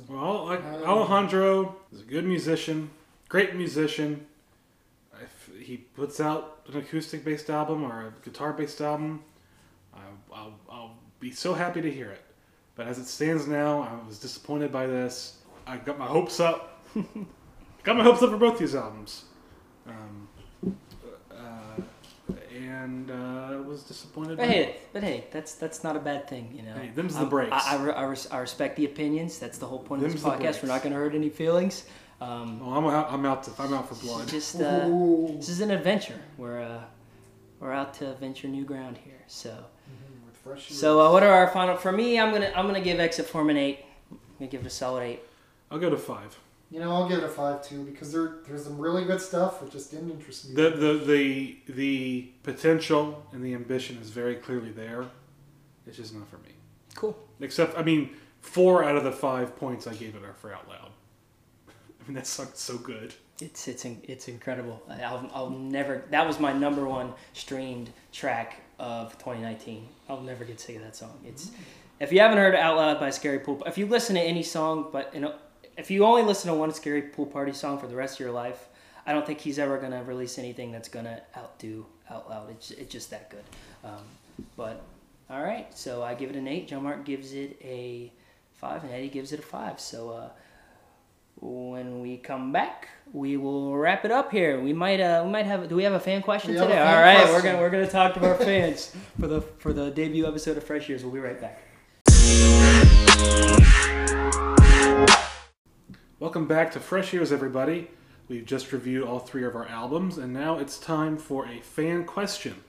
[0.09, 2.89] Well, like Alejandro is a good musician,
[3.30, 4.26] great musician.
[5.21, 9.23] If he puts out an acoustic-based album or a guitar-based album,
[9.93, 9.99] I,
[10.34, 12.21] I'll, I'll be so happy to hear it.
[12.76, 15.38] But as it stands now, I was disappointed by this.
[15.68, 16.84] I got my hopes up.
[17.84, 19.26] got my hopes up for both these albums.
[19.88, 20.28] Um,
[21.32, 21.82] uh,
[22.55, 24.38] and uh, was disappointed.
[24.38, 26.74] But hey, but hey, that's that's not a bad thing, you know.
[26.76, 27.51] Hey, them's the breaks.
[27.51, 29.38] I, I, I, res- I respect the opinions.
[29.39, 30.63] That's the whole point of Them's this podcast.
[30.63, 31.86] We're not going to hurt any feelings.
[32.22, 33.11] Um, Oh, I'm out.
[33.11, 33.43] I'm out.
[33.43, 34.28] To, I'm out for blood.
[34.28, 34.88] just uh,
[35.36, 36.20] this is an adventure.
[36.38, 36.82] We're uh,
[37.59, 39.13] we're out to venture new ground here.
[39.28, 41.76] So Mhm, so uh, what are our final?
[41.76, 43.80] For me, I'm gonna I'm gonna give Exit Form an eight.
[44.11, 45.20] I'm gonna give it a solid eight.
[45.76, 46.39] I'll go to five.
[46.71, 49.61] You know, I'll give it a five too because there there's some really good stuff.
[49.61, 50.55] It just didn't interest me.
[50.55, 55.05] The, the the the potential and the ambition is very clearly there.
[55.86, 56.51] It's just not for me.
[56.95, 57.17] Cool.
[57.41, 60.67] Except, I mean, four out of the five points I gave it are for Out
[60.69, 60.91] Loud.
[61.69, 63.13] I mean, that song's so good.
[63.41, 64.82] It's it's it's incredible.
[64.89, 66.05] I'll, I'll never.
[66.09, 69.89] That was my number one streamed track of 2019.
[70.07, 71.19] I'll never get sick of that song.
[71.26, 71.55] It's mm.
[71.99, 74.88] if you haven't heard Out Loud by Scary Pool, if you listen to any song,
[74.93, 75.36] but you know,
[75.78, 78.32] if you only listen to one Scary Pool Party song for the rest of your
[78.32, 78.67] life,
[79.05, 82.49] I don't think he's ever gonna release anything that's gonna outdo Out Loud.
[82.51, 83.43] It's it's just that good.
[83.84, 84.03] Um,
[84.57, 84.82] but
[85.30, 86.67] all right, so I give it an eight.
[86.67, 88.11] John Mark gives it a
[88.53, 89.80] five, and Eddie gives it a five.
[89.80, 90.09] So.
[90.09, 90.30] Uh,
[91.41, 94.59] when we come back, we will wrap it up here.
[94.59, 96.71] We might uh we might have do we have a fan question We today?
[96.71, 99.91] fan All right, we're gonna we're gonna talk to our fans for the for the
[99.91, 101.03] debut episode of Fresh Ears.
[101.03, 101.61] We'll be right back.
[106.26, 107.88] Welcome back to Fresh Ears, everybody.
[108.28, 112.03] We've just reviewed all three of our albums, and now it's time for a fan
[112.03, 112.63] question.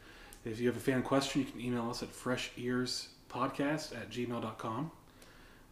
[0.45, 4.91] If you have a fan question, you can email us at freshearspodcast at gmail.com.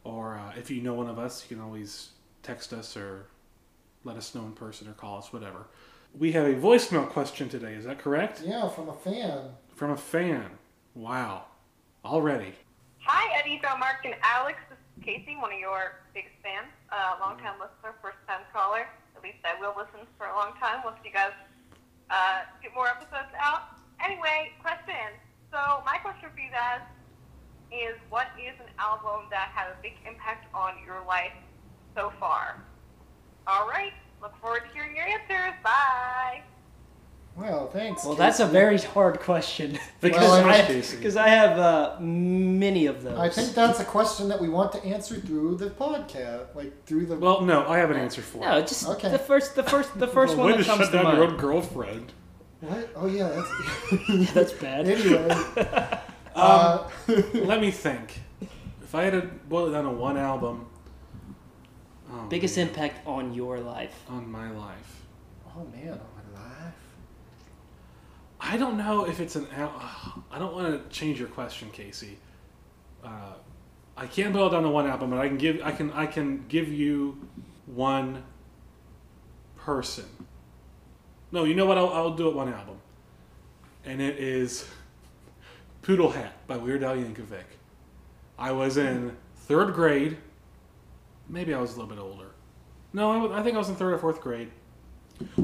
[0.02, 2.12] Or uh, if you know one of us, you can always
[2.42, 3.26] text us or
[4.02, 5.66] let us know in person or call us, whatever.
[6.18, 8.40] We have a voicemail question today, is that correct?
[8.42, 9.50] yeah, from a fan.
[9.74, 10.52] From a fan.
[10.94, 11.44] Wow.
[12.02, 12.54] Already.
[13.00, 14.58] Hi, Eddie, John Mark, and Alex.
[15.02, 18.86] Casey, one of your biggest fans, uh, long-time listener, first-time caller.
[19.16, 21.34] At least I will listen for a long time once you guys
[22.10, 23.74] uh, get more episodes out.
[23.98, 25.18] Anyway, question.
[25.50, 26.84] So my question for you guys
[27.72, 31.34] is, what is an album that had a big impact on your life
[31.96, 32.62] so far?
[33.46, 33.92] All right.
[34.22, 35.54] Look forward to hearing your answers.
[35.62, 36.42] Bye.
[37.36, 38.04] Well, thanks.
[38.04, 40.96] Well, that's a very hard question because Well, I Casey.
[40.96, 43.18] because I have uh, many of those.
[43.18, 47.06] I think that's a question that we want to answer through the podcast, like through
[47.06, 47.16] the.
[47.16, 48.68] Well, no, I have an answer for no, it.
[48.68, 49.08] just Okay.
[49.10, 51.18] the first the first the first Way one to that comes shut to down mind.
[51.18, 52.12] your own girlfriend.
[52.60, 52.90] what?
[52.94, 54.32] Oh yeah, that's.
[54.34, 54.86] That's bad.
[54.86, 55.28] anyway.
[56.36, 56.88] uh,
[57.34, 58.20] Let me think.
[58.82, 60.66] If I had to boil it down to one album,
[62.12, 64.04] oh, Biggest man, impact on your life.
[64.08, 65.02] on my life.
[65.56, 65.98] oh man, on my life.
[68.46, 69.46] I don't know if it's an.
[70.30, 72.18] I don't want to change your question, Casey.
[73.02, 73.32] Uh,
[73.96, 75.60] I can't boil down to one album, but I can give.
[75.64, 75.90] I can.
[75.92, 77.26] I can give you
[77.66, 78.22] one
[79.56, 80.04] person.
[81.32, 81.78] No, you know what?
[81.78, 82.76] I'll, I'll do it one album.
[83.84, 84.66] and it is
[85.82, 87.44] Poodle Hat by Weird Al Yankovic.
[88.38, 90.18] I was in third grade.
[91.28, 92.32] Maybe I was a little bit older.
[92.92, 94.50] No, I, I think I was in third or fourth grade,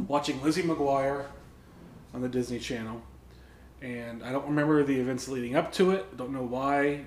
[0.07, 1.27] watching Lizzie McGuire
[2.13, 3.03] on the Disney Channel,
[3.83, 6.07] and I don't remember the events leading up to it.
[6.13, 7.05] I Don't know why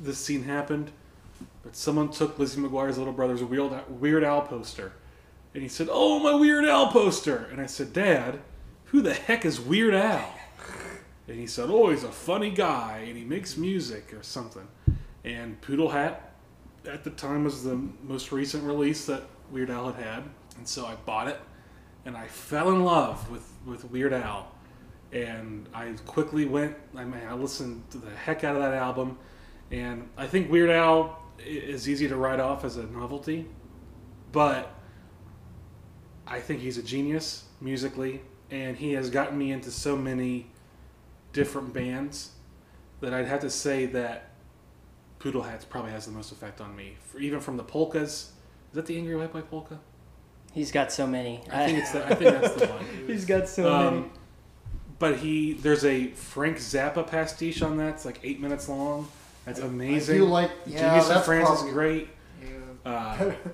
[0.00, 0.90] this scene happened,
[1.62, 4.92] but someone took Lizzie McGuire's little brother's Weird Weird Al poster,
[5.54, 8.40] and he said, "Oh, my Weird Al poster," and I said, "Dad,
[8.86, 10.34] who the heck is Weird Al?"
[11.26, 14.66] And he said, "Oh, he's a funny guy, and he makes music or something."
[15.24, 16.32] And Poodle Hat,
[16.86, 20.24] at the time, was the most recent release that Weird Al had had,
[20.56, 21.40] and so I bought it,
[22.04, 24.50] and I fell in love with with Weird Al,
[25.12, 26.76] and I quickly went.
[26.96, 29.18] I mean, I listened to the heck out of that album,
[29.70, 33.46] and I think Weird Al is easy to write off as a novelty,
[34.32, 34.74] but
[36.26, 40.50] I think he's a genius musically, and he has gotten me into so many
[41.32, 42.32] different bands
[43.00, 44.30] that I'd have to say that
[45.18, 46.96] Poodle Hats probably has the most effect on me.
[47.00, 48.32] For, even from the polkas.
[48.70, 49.80] Is that the Angry White Boy polka?
[50.52, 51.40] He's got so many.
[51.52, 52.84] I think it's the, I think that's the one.
[53.06, 53.96] He's got so many.
[53.98, 54.10] Um,
[54.98, 57.94] but he there's a Frank Zappa pastiche on that.
[57.94, 59.06] It's like eight minutes long.
[59.44, 60.16] That's amazing.
[60.16, 62.08] I do like yeah, Genius and that's Friends probably, is great.
[62.42, 62.90] Yeah.
[62.90, 63.16] Uh,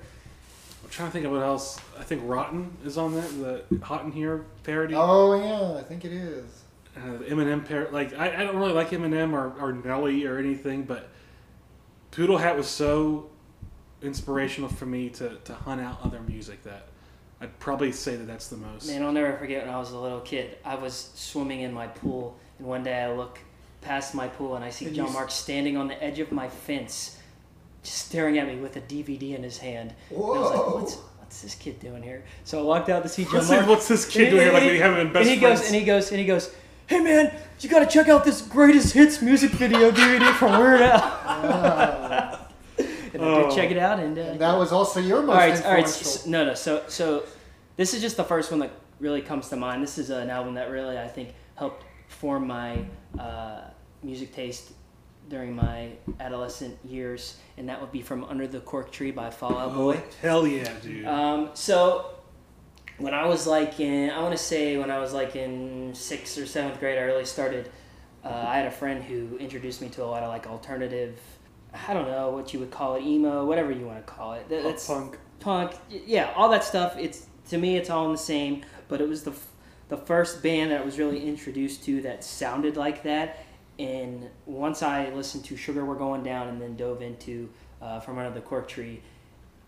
[0.84, 1.78] I'm trying to think of what else.
[1.99, 3.64] I think Rotten is on that.
[3.70, 4.95] The Hot in Here parody.
[4.97, 6.62] oh yeah, I think it is.
[6.97, 10.84] uh, Eminem par- like I, I don't really like Eminem or, or Nelly or anything,
[10.84, 11.11] but
[12.12, 13.28] Poodle Hat was so
[14.05, 16.86] inspirational for me to, to hunt out other music that
[17.40, 18.86] I'd probably say that that's the most.
[18.88, 20.57] Man, I'll never forget when I was a little kid.
[20.64, 23.38] I was swimming in my pool, and one day I look
[23.80, 26.48] past my pool and I see And John Mark standing on the edge of my
[26.48, 27.18] fence,
[27.82, 29.94] just staring at me with a DVD in his hand.
[30.11, 32.24] And I was like, what's, what's this kid doing here?
[32.44, 33.66] So I walked out to see John Let's Mark.
[33.66, 34.52] what's this kid And- doing here?
[34.55, 35.61] Like we haven't been best and he friends.
[35.61, 36.55] goes, and he goes, and he goes,
[36.86, 42.34] hey man, you gotta check out this greatest hits music video DVD from Weird Al.
[43.15, 43.27] Wow.
[43.27, 43.49] and I Oh.
[43.49, 45.71] did check it out, and, uh, and that was also your most all right, all
[45.73, 45.85] right.
[45.85, 46.09] influential.
[46.21, 46.55] s- No, no.
[46.55, 47.25] So, so
[47.77, 49.83] this is just the first one that really comes to mind.
[49.83, 52.85] This is an album that really I think helped form my
[53.19, 53.61] uh,
[54.03, 54.73] music taste
[55.29, 55.91] during my
[56.21, 59.97] adolescent years, and that would be from Under the Cork Tree by Fall Out Boy.
[59.97, 61.07] Oh, hell yeah, dude.
[61.07, 62.11] Um, so
[62.99, 66.37] when I was like in, I want to say when I was like in sixth
[66.39, 67.71] or seventh grade, I really started.
[68.25, 71.19] Uh, I had a friend who introduced me to a lot of like alternative.
[71.89, 74.49] I don't know what you would call it, emo, whatever you want to call it.
[74.49, 75.18] That's punk.
[75.41, 76.97] punk, yeah, all that stuff.
[76.99, 78.62] It's to me, it's all in the same.
[78.89, 79.49] But it was the f-
[79.89, 83.45] the first band that I was really introduced to that sounded like that.
[83.79, 87.51] And once I listened to Sugar We're Going Down and then dove into
[87.83, 89.03] uh, From Under the Cork Tree,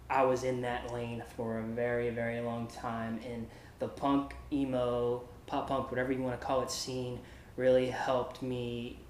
[0.09, 3.21] I was in that lane for a very, very long time.
[3.29, 3.49] And
[3.79, 7.19] the punk, emo, pop punk, whatever you want to call it, scene
[7.57, 9.01] really helped me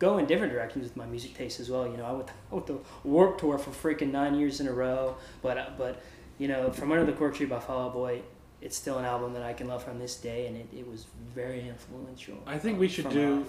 [0.00, 1.86] go in different directions with my music taste as well.
[1.86, 4.72] You know, I went, I went the Warped Tour for freaking nine years in a
[4.72, 5.14] row.
[5.42, 6.02] But, uh, but
[6.38, 8.22] you know, From Under the Cork Tree by Fall Out Boy,
[8.60, 11.06] it's still an album that I can love from this day, and it, it was
[11.34, 12.38] very influential.
[12.46, 13.46] I think we should do life.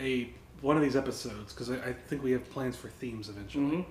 [0.00, 0.30] a
[0.62, 3.86] one of these episodes because I, I think we have plans for themes eventually.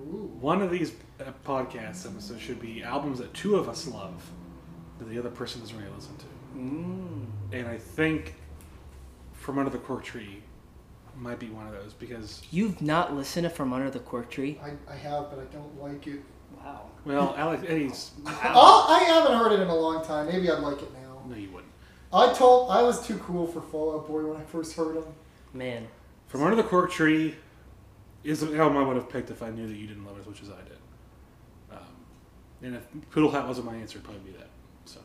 [0.00, 0.30] Mhm.
[0.40, 4.30] One of these uh, podcast episodes should be albums that two of us love
[4.98, 6.24] that the other person doesn't really listen to.
[6.56, 7.26] Mm.
[7.52, 8.34] And I think
[9.32, 10.42] From Under the Cork Tree
[11.18, 14.58] might be one of those because, You've not listened to From Under the Cork Tree?
[14.62, 16.20] I, I have, but I don't like it.
[16.56, 16.86] Wow.
[17.04, 18.12] well, Alex Eddie's.
[18.26, 20.26] Oh, I haven't heard it in a long time.
[20.26, 21.22] Maybe I'd like it now.
[21.28, 21.72] No, you wouldn't.
[22.12, 25.04] I told I was too cool for Fall Out Boy when I first heard him.
[25.52, 25.86] Man.
[26.28, 27.34] From Under the Cork Tree
[28.24, 30.20] is an album I would have picked if I knew that you didn't love it
[30.20, 30.78] as much as I did.
[31.70, 31.78] Um,
[32.62, 34.48] and if Poodle Hat wasn't my answer, it'd probably be that.
[34.86, 35.00] So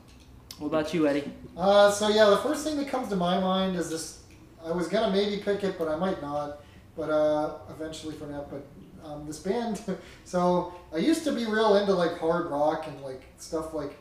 [0.60, 1.32] What about you, Eddie?
[1.58, 4.23] Uh, so yeah, the first thing that comes to my mind is this.
[4.66, 6.60] I was gonna maybe pick it, but I might not.
[6.96, 8.46] But uh, eventually for now.
[8.50, 8.66] But
[9.04, 9.82] um, this band.
[10.26, 13.98] so I used to be real into like hard rock and like stuff like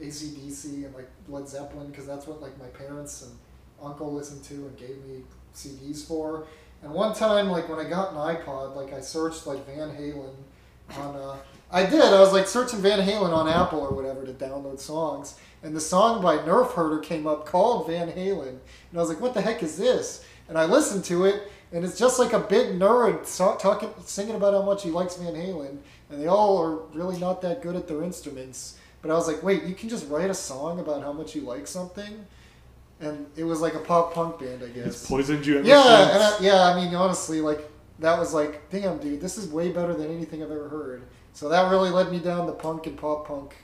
[0.00, 3.32] ACDC and like Led Zeppelin because that's what like my parents and
[3.82, 5.22] uncle listened to and gave me
[5.54, 6.46] CDs for.
[6.82, 10.34] And one time, like when I got an iPod, like I searched like Van Halen
[10.98, 11.16] on.
[11.16, 11.36] Uh,
[11.70, 12.02] I did.
[12.02, 15.80] I was like searching Van Halen on Apple or whatever to download songs, and the
[15.80, 19.40] song by Nerf Herder came up called Van Halen, and I was like, "What the
[19.40, 23.26] heck is this?" And I listened to it, and it's just like a big nerd
[23.58, 25.78] talking, singing about how much he likes Van Halen,
[26.10, 28.76] and they all are really not that good at their instruments.
[29.00, 31.40] But I was like, "Wait, you can just write a song about how much you
[31.40, 32.26] like something?"
[33.00, 34.86] And it was like a pop punk band, I guess.
[34.86, 36.62] it's poisoned you Yeah, and I, yeah.
[36.62, 40.42] I mean, honestly, like that was like, damn, dude, this is way better than anything
[40.42, 41.02] I've ever heard.
[41.32, 43.56] So that really led me down the punk and pop punk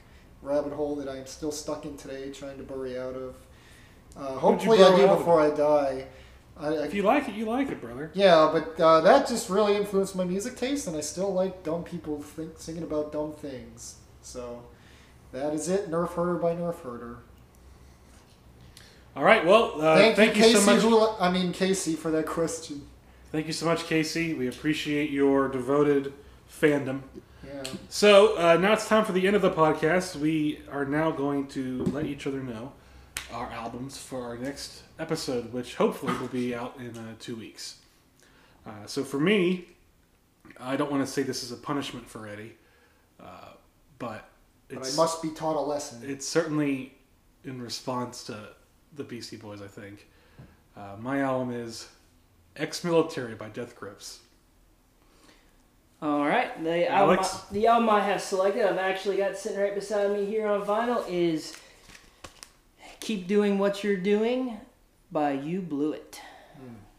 [0.43, 3.35] rabbit hole that I am still stuck in today, trying to bury out of.
[4.17, 5.19] Uh, hopefully, I do album?
[5.19, 6.07] before I die.
[6.59, 8.11] I, I, If you like it, you like it, brother.
[8.15, 11.85] yeah, but uh, that just really influenced my music taste, and I still like dumb
[11.85, 13.97] people think, singing about dumb things.
[14.23, 14.63] So
[15.33, 15.91] that is it.
[15.91, 17.19] Nerf Herder by Nerf Herder.
[19.17, 19.45] All right.
[19.45, 20.61] Well, uh, thank, thank, you, you, Casey.
[20.65, 20.83] so much.
[20.83, 22.83] Hula- I mean Casey for that question.
[23.33, 24.35] Thank you so much, Casey.
[24.35, 26.13] We appreciate your devoted
[26.51, 27.03] fandom.
[27.47, 27.63] Yeah.
[27.89, 30.17] So uh, now it's time for the end of the podcast.
[30.17, 32.73] We are now going to let each other know
[33.33, 37.77] our albums for our next episode, which hopefully will be out in uh, two weeks.
[38.67, 39.67] Uh, so for me,
[40.59, 42.55] I don't want to say this is a punishment for Eddie,
[43.21, 43.53] uh,
[43.99, 44.29] but
[44.69, 46.03] But I must be taught a lesson.
[46.09, 46.95] it's certainly
[47.45, 48.37] in response to
[48.97, 49.63] the Beastie Boys.
[49.63, 50.07] I think
[50.77, 51.89] uh, my album is
[52.57, 54.21] "Ex-Military" by Death Grips.
[56.03, 57.41] All right, the album, Alex?
[57.53, 61.05] the album I have selected, I've actually got sitting right beside me here on vinyl,
[61.07, 61.55] is
[63.01, 64.59] "Keep Doing What You're Doing"
[65.13, 66.23] by You Blew It.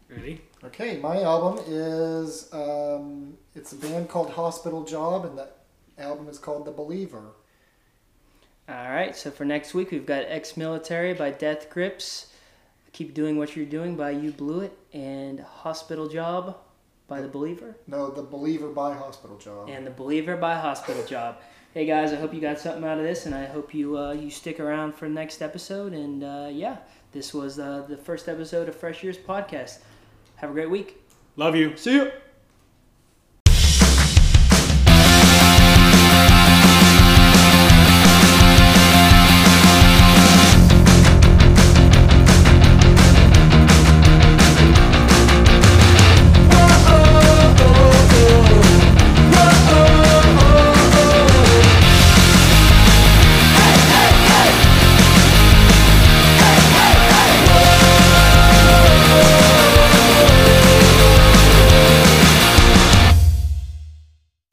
[0.08, 0.42] Ready?
[0.62, 5.48] Okay, my album is um, it's a band called Hospital Job, and the
[5.98, 7.32] album is called The Believer.
[8.68, 12.26] All right, so for next week, we've got Ex Military by Death Grips,
[12.92, 16.56] Keep Doing What You're Doing by You Blew It, and Hospital Job
[17.12, 19.68] by The Believer, No, The Believer by Hospital Job.
[19.68, 21.36] and The Believer by Hospital Job.
[21.74, 24.12] Hey guys, I hope you got something out of this, and I hope you uh,
[24.12, 25.92] you stick around for the next episode.
[25.92, 26.78] And uh, yeah,
[27.12, 29.80] this was uh, the first episode of Fresh Ears Podcast.
[30.36, 31.02] Have a great week.
[31.36, 31.76] Love you.
[31.76, 32.10] See you.